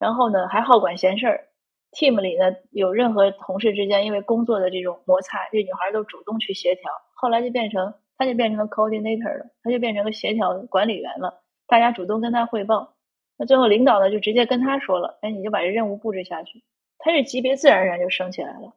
[0.00, 1.44] 然后呢还好管闲事儿。
[1.92, 6.90] team 里呢有任何同事之间因为工作的这种摩擦，这女孩都主动去协调。
[7.14, 11.44] 后来就变成，她就变成了 coordinator 了，她就变成个协调管理员了。
[11.68, 12.93] 大家主动跟她汇报。
[13.38, 16.62] 那最后领导呢，就直接跟他说了：“哎，你就把这任务布置下去。”
[16.98, 18.74] 他这级别自然而然就升起来了。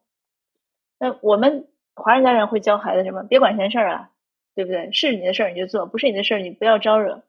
[0.99, 3.23] 那我们华人家长会教孩子什么？
[3.23, 4.11] 别管闲事儿啊，
[4.55, 4.91] 对不对？
[4.91, 7.23] 是你的事儿你就做，不是你的事儿你不要招惹。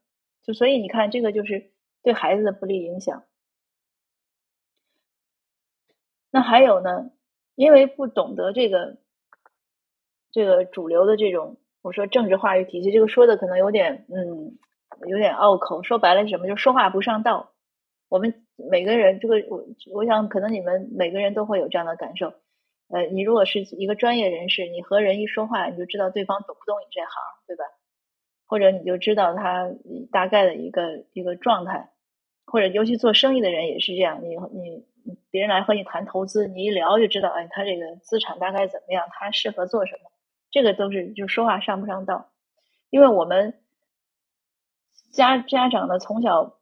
[0.44, 1.70] 就所以你看，这个就是
[2.02, 3.24] 对孩子的不利影响。
[6.32, 7.10] 那还有呢，
[7.54, 8.98] 因为不懂得这个
[10.30, 14.58] 这个主流的这种我说政治话语体系，这个说的可能有点嗯。
[15.06, 16.46] 有点拗口，说白了是什么？
[16.46, 17.52] 就说话不上道。
[18.08, 22.32] 我们每个人，这个我我想，可能你们每个人都会有这样的感受。
[22.88, 27.10] 呃，你如果是一个专业人士，你和人一说话，你就知道对方懂不懂你这行，
[27.46, 27.64] 对吧？
[28.46, 29.70] 或者你就知道他
[30.10, 31.90] 大概的一个一个状态。
[32.46, 34.86] 或者尤其做生意的人也是这样，你你
[35.30, 40.10] 别人来和你谈投资，你一聊就知道，哎，他这个资产大概怎么样，他适合做什么？
[40.50, 42.30] 这个都是就说话上不上道，
[42.88, 43.54] 因为我们。
[45.18, 46.54] 家家长呢，从小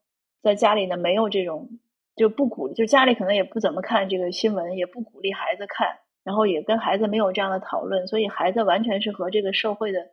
[0.42, 1.68] 在家里呢，没有这种
[2.16, 10.06] 就不鼓，就家里可能也不怎么看这个新闻，也不鼓励孩子看，然后也跟孩子没有这样的讨论，所以孩子完全是和这个社会的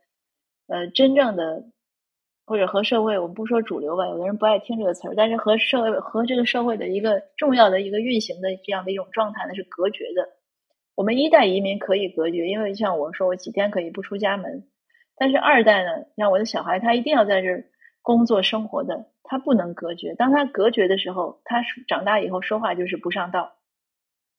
[0.67, 1.63] 呃真正的
[2.45, 10.27] 或者和社会，我们不说主流吧，有的人不爱听这个词儿，但是和社会和这个社会的一个重要的一个运行的这样的一种状态呢是隔绝的。
[10.95, 14.67] 我们一代移民可以隔绝，因为像我说，我几天可以不出家门，
[15.15, 17.65] 但是二代呢，像我的小孩，他一定要在这儿
[18.03, 20.13] 工作生活的，他不能隔绝。
[20.13, 23.53] 当他隔绝的时候，他长大以后说话就是不上道，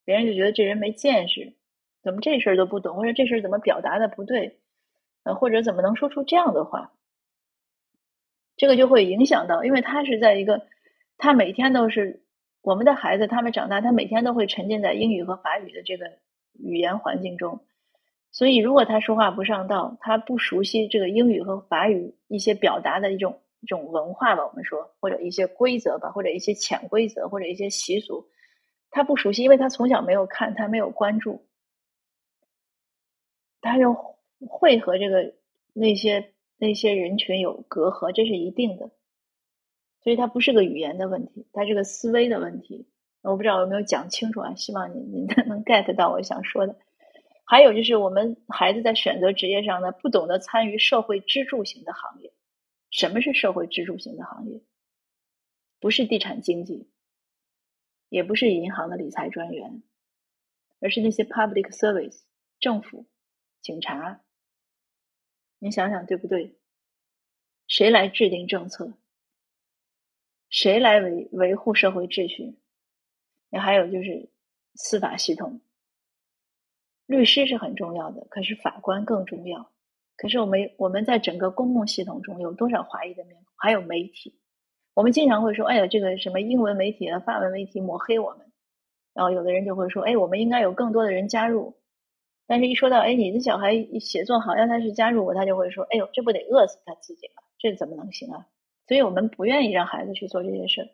[0.04, 1.54] 别人就觉得这人没见识，
[2.02, 4.60] 怎么这事儿都不懂，或者这事儿怎么表达的不对，
[5.24, 6.92] 呃，或者怎么能说出这样的话。
[8.56, 10.66] 这个就会影响到，因为他是在一个，
[11.16, 12.22] 他每天都是
[12.62, 16.12] 我们的孩子，他们长大，他每天都会沉浸在英语和法语的这个
[16.52, 17.64] 语言环境中，
[18.30, 28.28] 所以如果他说话不上道，他不熟悉这个英语和法语一些表达的一种一种文化吧，我们说或者一些规则吧，或者一些潜规则或者一些习俗，
[28.90, 31.46] 他不熟悉，因为他从小没有看，他没有关注，
[33.60, 33.96] 他就
[34.46, 35.34] 会和这个
[35.72, 36.30] 那些。
[36.56, 38.88] 那些人群有隔阂，这是一定的，
[40.02, 42.86] 所以它不是个语言的问题，它是个思维的问题。
[43.22, 44.54] 我不知道有没有讲清楚啊？
[44.54, 46.76] 希望你你 能 get 到我想说的。
[47.44, 52.32] 还有就是，我们孩子在选择职业上呢，不懂得参与社会支柱型的行业。
[52.94, 54.62] 什么是社会支柱型的行业？
[55.80, 56.88] 不是地产经济，
[58.08, 59.82] 也不是银行的理财专员，
[60.78, 62.22] 而是那些 public service
[62.60, 63.08] 政府、
[63.60, 64.22] 警察。
[65.58, 66.56] 你想想对不对？
[67.66, 68.96] 谁来制定政策？
[70.48, 72.60] 谁来维维护社会秩序？
[73.48, 74.30] 那还有就是
[74.76, 75.60] 司法系统，
[77.06, 79.73] 律师是很重要的，可是法官更重要。
[80.16, 83.44] 可是我们我们在整个公共系统中有多少华裔的面孔？
[83.56, 84.38] 还有媒体，
[84.94, 88.46] 我们经常会说：“哎呀，这个什么英文媒体啊、法文媒体抹黑我们。”
[89.14, 91.74] 然后有的人就会说：“哎，我们应该有更多的人加入。”
[92.46, 97.42] 但是，一说到哎，你的小孩写作好，让他去加入我，他就会说：“哎呦，这不得饿死他自己吗？
[97.58, 98.46] 这怎么能行啊？”
[98.86, 100.88] 所以，我们不愿意让孩子去做这些事儿。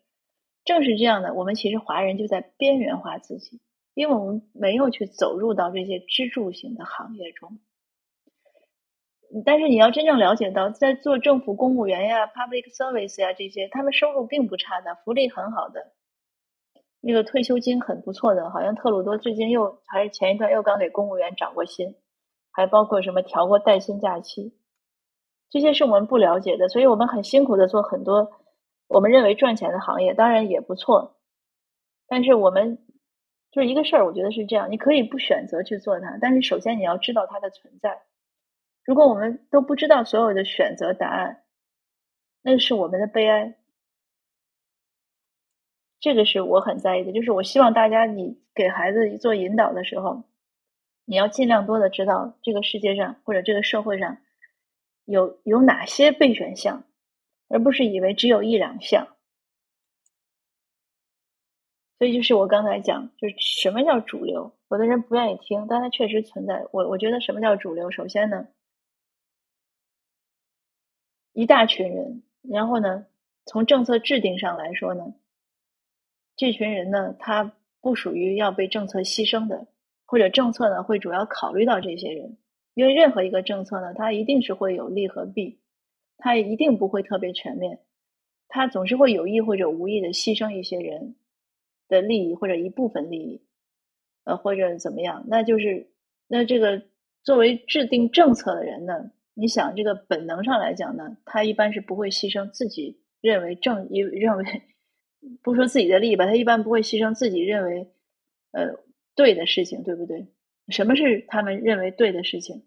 [0.64, 3.60] 正是这样的，我们其实华人就在边缘化自己，
[3.94, 7.58] 因为我们没有去走入到这些支柱型的行业中。
[9.44, 15.92] 但是，你要真正了解到，在做政府公务员呀、public service 呀这些，他们收入并不差的，福利很好的。
[17.00, 21.94] 那个退休金很不错的，好像特鲁多最近又还是前一段又刚给公务员涨过薪，
[22.50, 24.52] 还包括什么调过带薪假期，
[25.48, 28.32] 这些是我们不了解的，所以我们很辛苦的做很多
[28.88, 31.16] 我们认为赚钱的行业，当然也不错，
[32.08, 32.84] 但是我们
[33.52, 38.02] 就是一个事儿，我觉得是这样，你可以不选择去做它，但是首先你要知道它的存在。
[38.90, 41.44] 如果我们都不知道所有的选择答案，
[42.42, 43.56] 那是我们的悲哀。
[46.00, 50.24] 这个是我很在意的，就是我希望大家，你给孩子做引导的时候，
[51.04, 54.16] 你要尽量多的知道这个世界上或者这个社会上
[55.04, 56.82] 有有哪些备选项，
[57.46, 59.06] 而不是以为只有一两项。
[62.00, 66.66] 所以就是我刚才讲，就是什么叫主流，有的人不愿意听，但它确实存在。
[66.72, 67.88] 我我觉得什么叫主流？
[67.92, 68.48] 首先呢，
[71.32, 73.06] 一大群人，然后呢，
[73.46, 75.14] 从政策制定上来说呢。
[76.36, 79.66] 这群人呢，他不属于要被政策牺牲的，
[80.06, 82.38] 或者政策呢会主要考虑到这些人，
[82.74, 85.58] 因为任何一个政策呢，它一定是会有利和弊，
[86.16, 87.80] 它一定不会特别全面，
[88.48, 91.14] 它总是会有意或者无意的牺牲一些人
[91.88, 93.42] 的利益或者一部分利益，
[94.24, 95.90] 呃，或者怎么样，那就是
[96.26, 96.82] 那这个
[97.22, 104.44] 作为制定政策的人呢，你想这个本能上来讲呢，他一般是不会牺牲自己认为正因认为。
[105.42, 107.92] 不说自己的利益吧，他一般不会牺牲自己认为
[108.52, 108.82] 呃
[109.14, 110.28] 对的事情，对不对？
[110.68, 112.64] 什么是他们认为对的事情？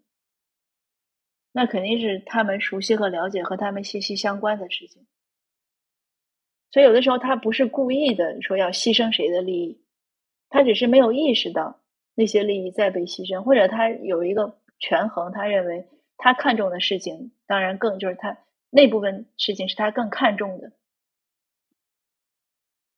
[1.50, 5.04] 那肯定是他们熟悉和了解和他们息息相关的事情。
[6.70, 9.82] 所以有的时候他不是故意的说要牺牲谁的利益，
[10.48, 11.82] 他只是没有意识到
[12.14, 18.38] 那些利益在被牺牲，或者他有一个权衡，他认为他看重的事情，当然更就是他
[18.70, 20.72] 那部分事情是他更看重的。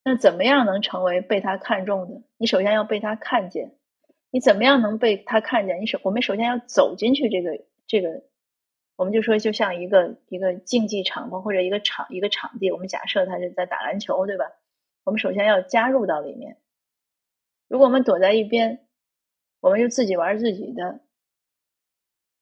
[0.03, 2.23] 那怎么样能成为被他看中的？
[2.37, 3.75] 你首先要被他看见。
[4.29, 5.81] 你怎么样能被他看见？
[5.81, 8.23] 你首我们首先要走进去这个这个，
[8.95, 12.71] 我们就说就像一个一个竞技场吧，或者一个场一个场地。
[12.71, 14.45] 我们假设他是在打篮球，对吧？
[15.03, 16.57] 我们首先要加入到里面。
[17.67, 18.85] 如果我们躲在一边，
[19.59, 20.99] 我们就自己玩自己的，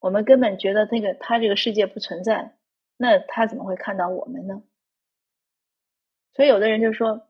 [0.05, 2.53] 我们根本觉得那个他这个世界不存在，
[2.95, 4.61] 那他怎么会看到我们呢？
[6.33, 7.27] 所以有的人就说。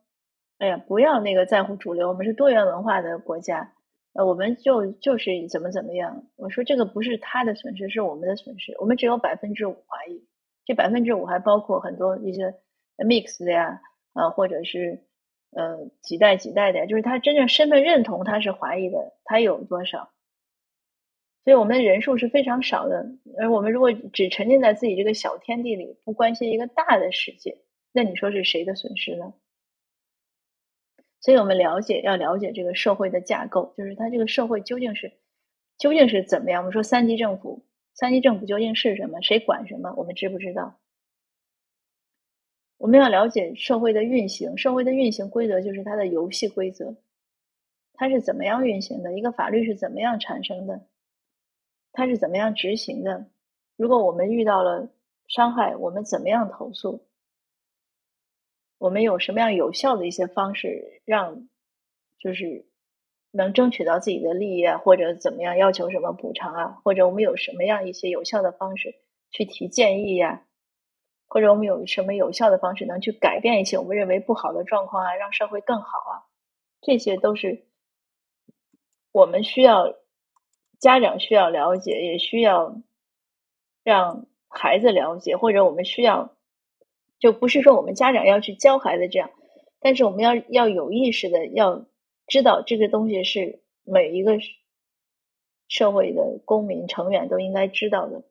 [0.58, 3.74] 哎呀，不要那个在乎主流，我们是多元文化的国家，
[4.14, 6.24] 呃，我们就就是怎么怎么样。
[6.36, 8.74] 我说这个不是他的损失，是我们的损失。
[8.78, 10.26] 我们只有百分之五华裔，
[10.64, 12.54] 这百分之五还包括很多一些
[12.96, 13.82] mix 的呀，
[14.14, 15.04] 啊，或者是
[15.50, 20.10] 呃几代几代的，就是他真正身份认同他是华裔的，他有多少？
[21.46, 23.06] 所以我们的人数是非常少的。
[23.38, 27.58] 而我们如果只沉浸在自己这个小天地里，不关心一个大的世界，
[27.92, 29.32] 那你说是谁的损失呢？
[31.20, 35.12] 所以我们了解要了解这个社会的架构，就是它这个社会究竟是
[35.78, 36.62] 究竟是怎么样？
[36.62, 37.64] 我们说三级政府。
[37.94, 39.22] 三级政府究竟是什么？
[39.22, 39.94] 谁管什么？
[39.96, 40.80] 我们知不知道？
[42.76, 46.96] 我们要了解社会的运行，社会的运行规则就是它的游戏规则，
[47.94, 49.16] 它是怎么样运行的？
[49.16, 50.84] 一个法律是怎么样产生的？
[51.96, 53.26] 它是怎么样执行的？
[53.76, 54.88] 如果我们遇到了
[55.26, 57.06] 伤害，我们怎么样投诉？
[58.78, 61.48] 我们有什么样有效的一些方式，让
[62.18, 62.66] 就是。
[63.32, 68.94] 能争取到自己的利益啊，或者怎么样要求什么补偿啊，或者我们有什么样一些有效的方式
[69.30, 70.46] 去提建议呀，
[71.26, 76.24] 或者我们有什么有效的方式能去改变一些我们认为不好的状况啊，让社会更好啊，
[76.80, 77.66] 这些都是
[79.12, 79.94] 我们需要
[80.78, 82.80] 家长需要了解，也需要
[83.82, 86.34] 让孩子了解，或者我们需要
[87.18, 89.30] 就不是说我们家长要去教孩子这样，
[89.80, 91.86] 但是我们要要有意识的要。
[92.28, 94.40] 知道这个东西是每一个
[95.68, 98.24] 社会的公民成员都应该知道的。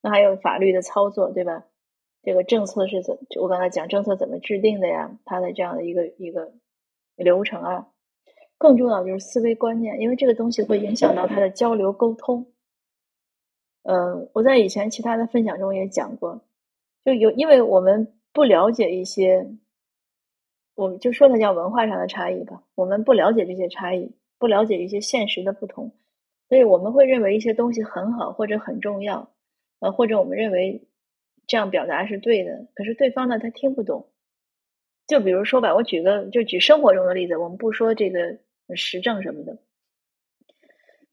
[0.00, 1.64] 那还有法律的操作，对吧？
[2.24, 3.16] 这个政策是怎？
[3.40, 5.16] 我刚才讲政策怎么制定的呀？
[5.24, 6.52] 它的这样的一个一个
[7.14, 7.88] 流程啊。
[8.60, 12.46] 更重要的就是思维观念，因为这个东西会影响到他的交流沟通。
[13.84, 16.42] 嗯，我在以前其他的分享中也讲过，
[17.02, 19.50] 就有因为我们不了解一些。
[20.76, 22.62] 我们就说它叫文化上的差异吧。
[22.74, 25.92] 我们不了解这些差异，不了解一些现实的不同，
[26.48, 29.30] 所以我们会认为一些东西很好或者很重要，
[29.80, 30.86] 呃，或者我们认为
[31.46, 32.66] 这样表达是对的。
[32.74, 34.06] 可是对方呢，他听不懂。
[35.06, 38.38] 就比如说吧，我举个就举生活中的例子，我们不说这个
[38.76, 39.58] 时政什么的。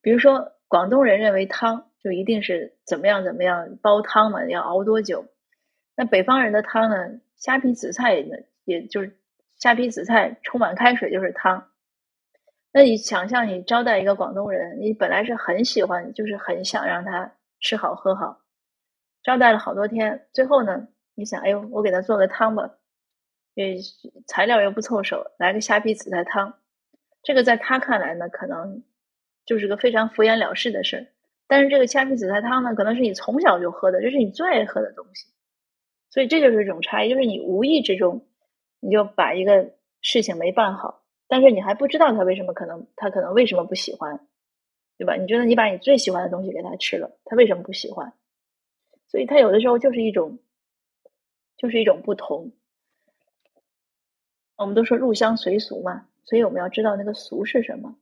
[0.02, 5.26] 比如说，广东人认为汤就一定是怎么样怎么样煲汤嘛，要熬多久？
[5.96, 9.18] 那北方人的汤呢，虾皮紫菜呢，也就是。
[9.60, 11.72] 虾皮紫菜冲满开水就是汤。
[12.72, 18.44] 那你想象你招待一个广东人，你本来是很喜欢，就是很想让他吃好喝好，
[19.24, 22.78] 招待了好多天，最后呢，你想，哎呦，我给他做个汤吧，
[23.56, 23.64] 呃，
[24.28, 26.60] 材料又不凑手，来个虾皮紫菜汤，
[27.28, 28.86] 这个在他看来呢，可能
[29.46, 31.12] 就是个非常敷衍了事的事。
[31.46, 35.28] 但是这个虾皮紫菜汤呢，可能是你从小就喝的，这是你最爱喝的东西，
[36.10, 38.26] 所以这就是一种差异，就是你无意之中。
[38.80, 44.26] 你就把一个事情没办好，但是你还不知道他为什么可能他可能为什么不喜欢，
[44.98, 45.16] 对吧？
[45.16, 48.14] 你觉得你把你最喜欢的东西给他吃了，他为什么不喜欢？
[49.10, 50.40] 所以他有的时候就是一种，
[51.58, 52.54] 就是一种不同。
[54.56, 57.96] 我们都说入乡随俗嘛，所以我们要知道那个俗是什么。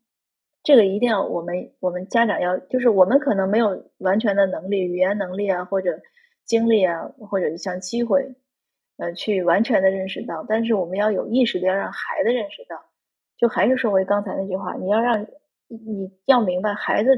[0.64, 6.02] 这个一定要我们我们家长要，就是我们可能没有完全的能力，语言能力啊，或者
[6.44, 8.36] 精力啊，或者像机会。
[8.98, 12.78] 呃，去完全的认识到，但是我们要有意识的要让孩子认识到，
[13.38, 15.28] 就还是说回刚才那句话，你要让
[15.68, 17.10] 你要明白，孩子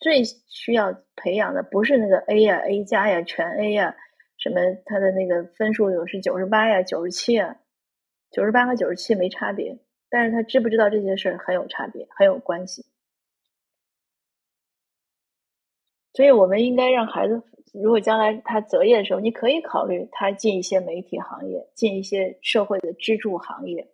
[0.00, 3.94] 最需要培养的不是那个 A 呀、A 加呀、全 A 呀，
[4.38, 7.58] 什么他的那个分数有是九十八呀、九十七啊，
[8.32, 9.78] 九十八和九十七没差别，
[10.10, 12.84] 但是他知不知道这些事儿很有差别，很有关系。
[16.12, 17.40] 所以我们应该让孩子，
[17.72, 23.88] 如果将来他择业的时候，你可以考虑他进一些媒体行业，进一些社会的支柱行业。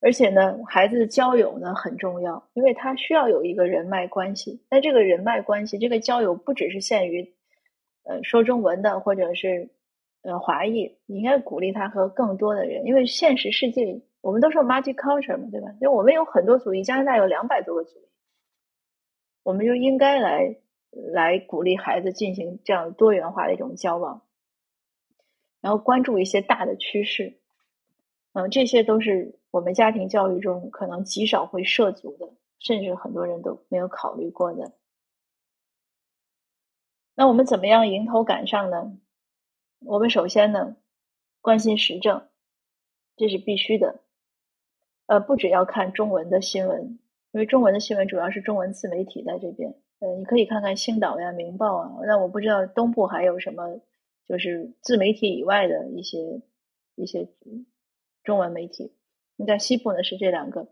[0.00, 4.60] 而且呢，孩子的交友呢很重要，因为他需要有一个人脉关系。
[4.68, 7.32] 那这个人脉关系，这个交友不只是限于
[8.02, 9.70] 呃说中文的或者是
[10.22, 15.68] 呃华裔，你应该鼓励他和更多的人，因为现实世界我们都说 multicultural 嘛，对吧？
[15.80, 18.08] 因为我们有很多族裔，加拿大有两百多个族裔，
[19.42, 20.56] 我们就应该来。
[21.14, 24.26] 来鼓励孩子进行这样多元化的一种交往，
[25.62, 27.38] 然后关注一些大的趋势，
[28.34, 34.72] 嗯，这些都是我们家庭教育中可能极少会涉足的，甚至很多人都没有考虑过的。
[37.14, 38.98] 那我们怎么样迎头赶上呢？
[39.86, 40.76] 我们首先呢，
[41.40, 42.28] 关心时政，
[43.16, 44.00] 这是必须的。
[45.12, 46.98] 呃，不只要看中文的新闻，
[47.32, 49.74] 因为中文的新闻主要是中文自媒体在这边。
[49.98, 52.00] 呃，你可以看看《星岛》呀，《明报》啊。
[52.06, 53.82] 那我不知道东部还有什么，
[54.26, 56.40] 就是自媒体以外的一些
[56.94, 57.28] 一些
[58.24, 58.94] 中文媒体。
[59.36, 60.68] 那在西部呢是这两个。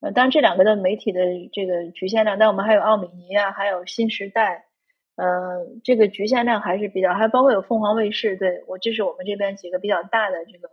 [0.00, 1.20] 呃，当然这两个的媒体的
[1.52, 4.66] 这个局限量，但我们还有奥米尼啊，还有新时代，
[5.14, 10.68] 呃，这个局限量还是比较，还包括有凤凰卫视，对我这是我们这边几个比较大的这个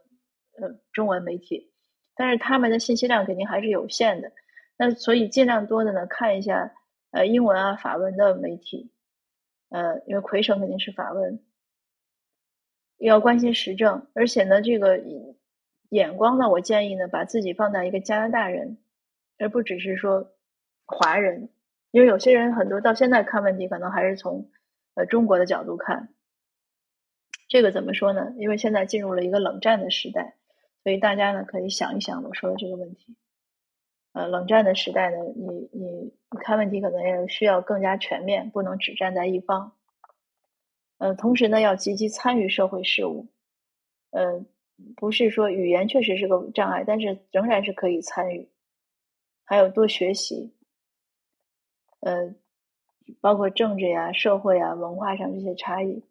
[0.59, 1.69] 呃中文媒体，
[2.15, 4.31] 但是他们的信息量肯定还是有限的。
[4.77, 6.73] 那所以尽量多的呢看一下
[7.11, 8.91] 呃英文啊法文的媒体，
[9.69, 11.39] 呃，因为魁省肯定是法文，
[12.97, 15.01] 要关心时政，而且呢这个
[15.89, 18.77] 眼光呢，我建议呢把自己放在一个加拿大人，
[19.37, 20.31] 而不只是说
[20.85, 21.49] 华人。
[21.91, 24.49] 因为有些人很多到现在看问题，可能还是从
[24.95, 26.09] 呃中国的角度看。
[27.47, 28.33] 这个怎么说呢？
[28.37, 30.35] 因为现在进入了一个冷战的时代，
[30.85, 33.15] 所以大家呢可以想一想我说的这个问题。
[34.13, 39.71] 呃，冷战的时代呢，你你你看问题可能也需要更加全面，不能只站在一方。
[40.99, 43.25] 呃，同时呢，要积极参与社会事务。
[44.11, 44.45] 呃，
[44.95, 48.47] 不是说语言确实是个障碍，但是仍然是可以参与。
[49.43, 50.53] 还有多学习。
[51.99, 52.35] 呃，
[53.19, 56.03] 包括政治呀、社会啊、文化上这些差异，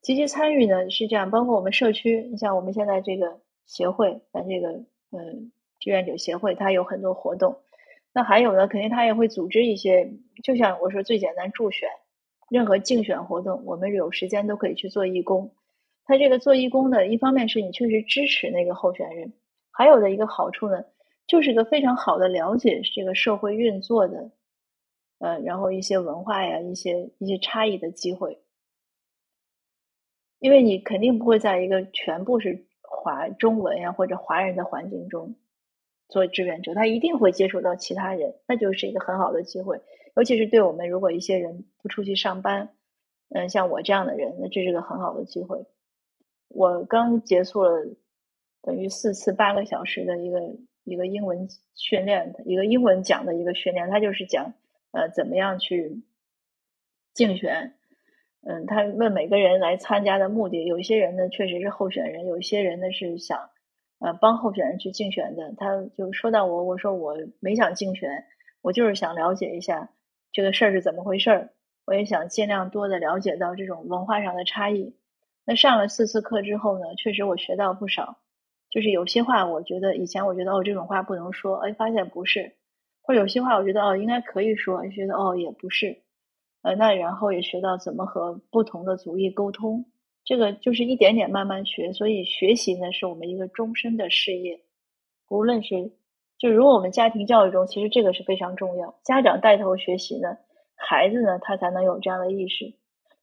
[0.00, 1.28] 积极参与呢是这样。
[1.28, 4.68] 包括我们社区，你像我们现在这个协会，咱这个
[5.10, 7.60] 嗯志愿者协会，它有很多活动。
[8.12, 10.12] 那还有呢，肯定他也会组织一些，
[10.44, 11.88] 就像我说最简单助选，
[12.50, 15.54] 任何竞选活动，我们有时间都可以去做义工。
[16.04, 19.32] 他这个做义工呢，一方面是你确实支持那个候选人，
[19.70, 20.84] 还有的一个好处呢，
[21.26, 24.30] 就是一个非常好的了解这个社会运作的。
[25.18, 28.42] 呃，然后一些文化呀，一些一些差异的机会，
[30.40, 35.34] 因为你肯定不会在一个全部是华中文呀或者华人的环境中
[36.08, 39.80] 做志愿者，他一定会接触到其他人，那就是一个很好的机会。
[40.14, 42.68] 尤其是对我们，如果一些人不出去上班，
[43.30, 45.64] 嗯，像我这样的人，那这是个很好的机会。
[46.48, 47.86] 我刚结束了
[48.60, 50.40] 等于四次八个小时的一个
[50.84, 54.52] 一个英文训练，一个英文讲的一个训练，他就是讲。
[54.94, 56.02] 呃，怎么样去
[57.14, 57.78] 竞选？
[58.44, 63.38] 嗯，他问每个人来参加的目的，有一些人呢确实是候选人，有一些人呢是想
[64.00, 65.54] 呃帮候选人去竞选的。
[65.56, 68.24] 他就说到我，我说我没想竞选，
[68.60, 69.90] 我就是想了解一下
[70.32, 71.50] 这个事儿是怎么回事儿。
[71.84, 74.94] 我也想尽量多的了解到这种文化上的差异。
[75.44, 78.18] 那上了四次课之后呢，确实我学到不少。
[78.70, 82.54] 就是有些话，我觉得以前我觉得哦这种话不能说，哎，发现不是。
[83.02, 85.98] 或者有些话，我觉得哦，应该可以说，觉得哦，也不是，
[86.62, 89.84] 呃，那然后也学到怎么和不同的族裔沟通，
[90.24, 91.92] 这个就是一点点慢慢学。
[91.92, 94.60] 所以学习呢，是我们一个终身的事业。
[95.28, 95.92] 无论是
[96.38, 100.36] 就如果我们家庭教育中，其实这个是非常重要，家长带头学习呢，
[100.76, 102.74] 孩子呢他才能有这样的意识。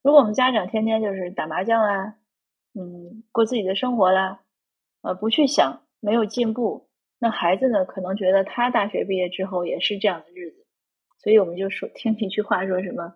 [0.02, 2.16] 如果我们家长天天就是打麻将啊，
[2.74, 4.42] 嗯，过自己的生活啦，
[5.02, 6.88] 呃，不去想，没有进步。
[7.22, 7.84] 那孩子呢？
[7.84, 10.66] 可能觉得他大学毕业之后也是这样的日子，
[11.18, 13.16] 所以我们就说听一句话，说什么，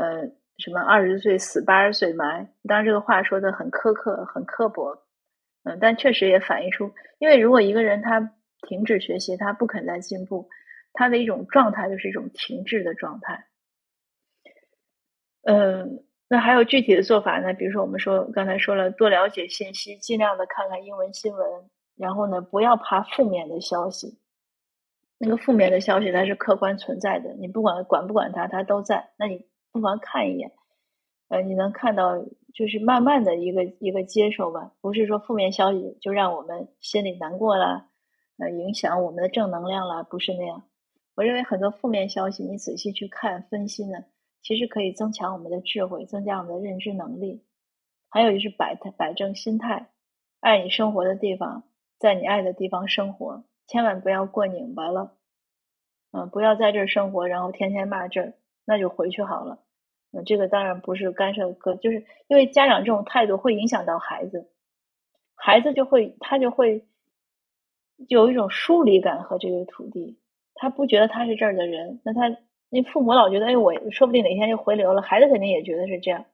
[0.00, 2.48] 呃，什么二十岁死八十岁埋。
[2.64, 5.02] 当然这个话说的很苛刻、很刻薄，
[5.64, 8.32] 嗯，但确实也反映出，因为如果一个人他
[8.66, 10.48] 停止学习，他不肯再进步，
[10.94, 13.46] 他的一种状态就是一种停滞的状态。
[15.42, 17.52] 嗯，那还有具体的做法呢？
[17.52, 21.44] 比如说我们说刚才说了，多了解信息，尽量的看看英文新闻。
[21.96, 24.18] 然后呢，不要怕负面的消息，
[25.18, 29.10] 那个负面的消息它是客观存在的，你不管管不管它，它都在。
[29.18, 30.52] 那你不妨看一眼，
[31.28, 32.18] 呃，你能看到
[32.52, 37.86] 就是慢慢的一个一个接受吧，不是说负面消息就让我们心里难过了，
[38.38, 40.64] 呃，影响我们的正能量了，不是那样。
[41.14, 44.04] 我认为很多负面消息，你仔细去看分析呢，
[44.42, 47.44] 其实可以增强我们的智慧，增加我们的认知能力。
[48.08, 49.90] 还有就是摆摆正心态，
[50.40, 51.64] 爱你生活的地方。
[51.98, 55.18] 在你爱的地方生活，千万不要过拧巴了。
[56.12, 58.32] 嗯，不要在这儿生活，然后天天骂这儿，
[58.70, 59.58] 那就回去好了。
[60.12, 64.48] 那，这个当然不是干涉，个，就是因为家长这种态度会影响到孩子，
[65.34, 66.86] 孩子就会他就会
[68.08, 70.20] 有一种疏离感和这个土地，
[70.54, 72.00] 他不觉得他是这儿的人。
[72.04, 72.36] 那他
[72.68, 76.24] 那父母老觉得，哎，我说不定哪天就回流了，孩子肯定也觉得是这样。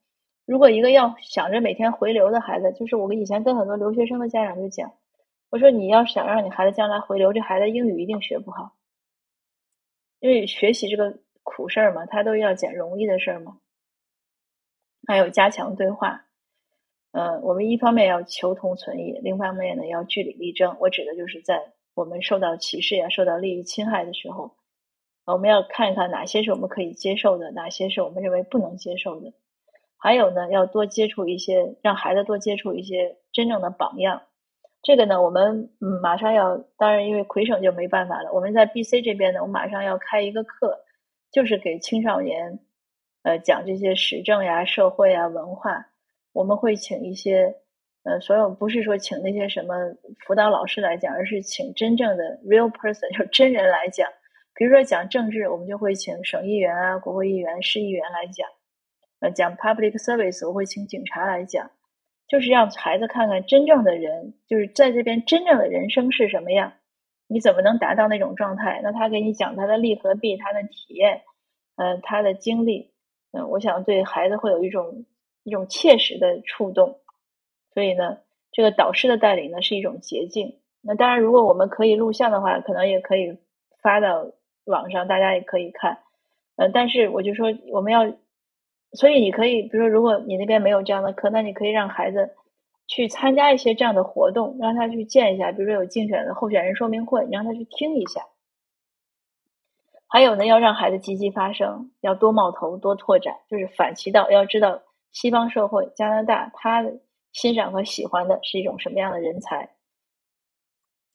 [0.45, 4.93] 如果一个要想着每天回流的孩子，就是我以前跟很多留学生的家长就讲。
[5.49, 8.73] 我说你要想让你孩子将来回流，这孩子英语一定学不好，
[10.19, 13.59] 因为学习这个苦事儿嘛，他都要捡容易的事儿嘛。
[15.07, 16.27] 还有加强对话，
[17.13, 20.77] 嗯，我们一方面要求同存异，另一方面呢要据理力争。
[20.81, 24.57] 我指的就是在我们受到歧视呀、受到利益侵害的时候，
[25.25, 29.33] 我们要看一看哪些是我们可以接受的，哪些是我们认为不能接受的。
[29.97, 34.23] 还有呢，要多接触一些，让孩子多接触一些真正的榜样。
[34.83, 38.33] 这个呢，我们嗯马上要，当然因为魁省就没办法了。
[38.33, 40.79] 我们在 B C 这边呢，我马上要开一个课，
[41.31, 42.59] 就是给青少年，
[43.23, 45.87] 呃讲这些时政呀、社会啊、文化，
[46.33, 47.57] 我们会请一些
[48.05, 49.75] 呃，所有不是说请那些什么
[50.25, 54.09] 辅导老师来讲，而是请真正的 real person，就真人来讲。
[54.55, 58.49] 比如说讲政治，我们就会请省议员啊、国会议员、市议员来讲。
[59.21, 61.71] 呃，讲 public service，我会请警察来讲，
[62.29, 66.75] 就是让孩子看看真正的人，就是在这边真正的人生是什么样。
[67.29, 68.81] 你怎么能达到那种状态？
[68.83, 71.23] 那他给你讲他的利和弊，他的体验，
[71.77, 72.93] 呃，他的经历，
[73.33, 75.05] 嗯，我想对孩子会有一种
[75.43, 77.01] 一种切实的触动。
[77.75, 78.19] 所以呢，
[78.53, 80.59] 这个导师的带领呢是一种捷径。
[80.83, 83.37] 那当然，如果我们可以录像的话，可能也可以
[83.83, 84.31] 发到
[84.65, 85.99] 网上，大家也可以看。
[86.57, 88.07] 嗯，但是我就说我们要，
[88.93, 92.37] 所以你可以，比如说，如果你那边没有这样的课，那你可以让孩子。
[92.87, 98.23] 去参加一些这样的活动，让他去见一下，比如说有竞选的候选人说明会，你让他去听一下。
[100.09, 106.85] 还有呢，要让孩子积极发声，要多冒头、多拓展，就是反其道，要知道西方社会、加拿大，他
[107.33, 109.71] 欣赏和喜欢的是一种什么样的人才。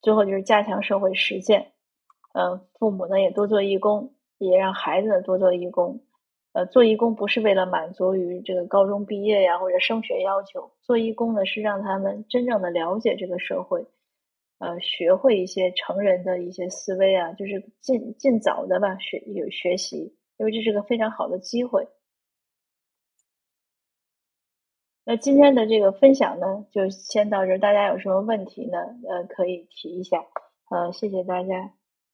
[0.02, 1.72] 最后就是加强社会实践，
[2.34, 6.02] 嗯，父母呢也多做义工，也让孩子呢多做义工。
[6.54, 13.86] 呃，做义工不是为了满足于这个高中毕业呀或者升学要求，做义工呢是让他们真正的了解这个社会，
[14.60, 21.88] 呃，学会一些成人的一些思维啊，就是尽尽早的吧学有学习，因为这是个非常好的机会。
[25.04, 28.78] 那今天的这个分享呢，就先到这儿，大家有什么问题呢？
[29.10, 30.24] 呃，可以提一下。
[30.70, 31.81] 呃，谢谢大家。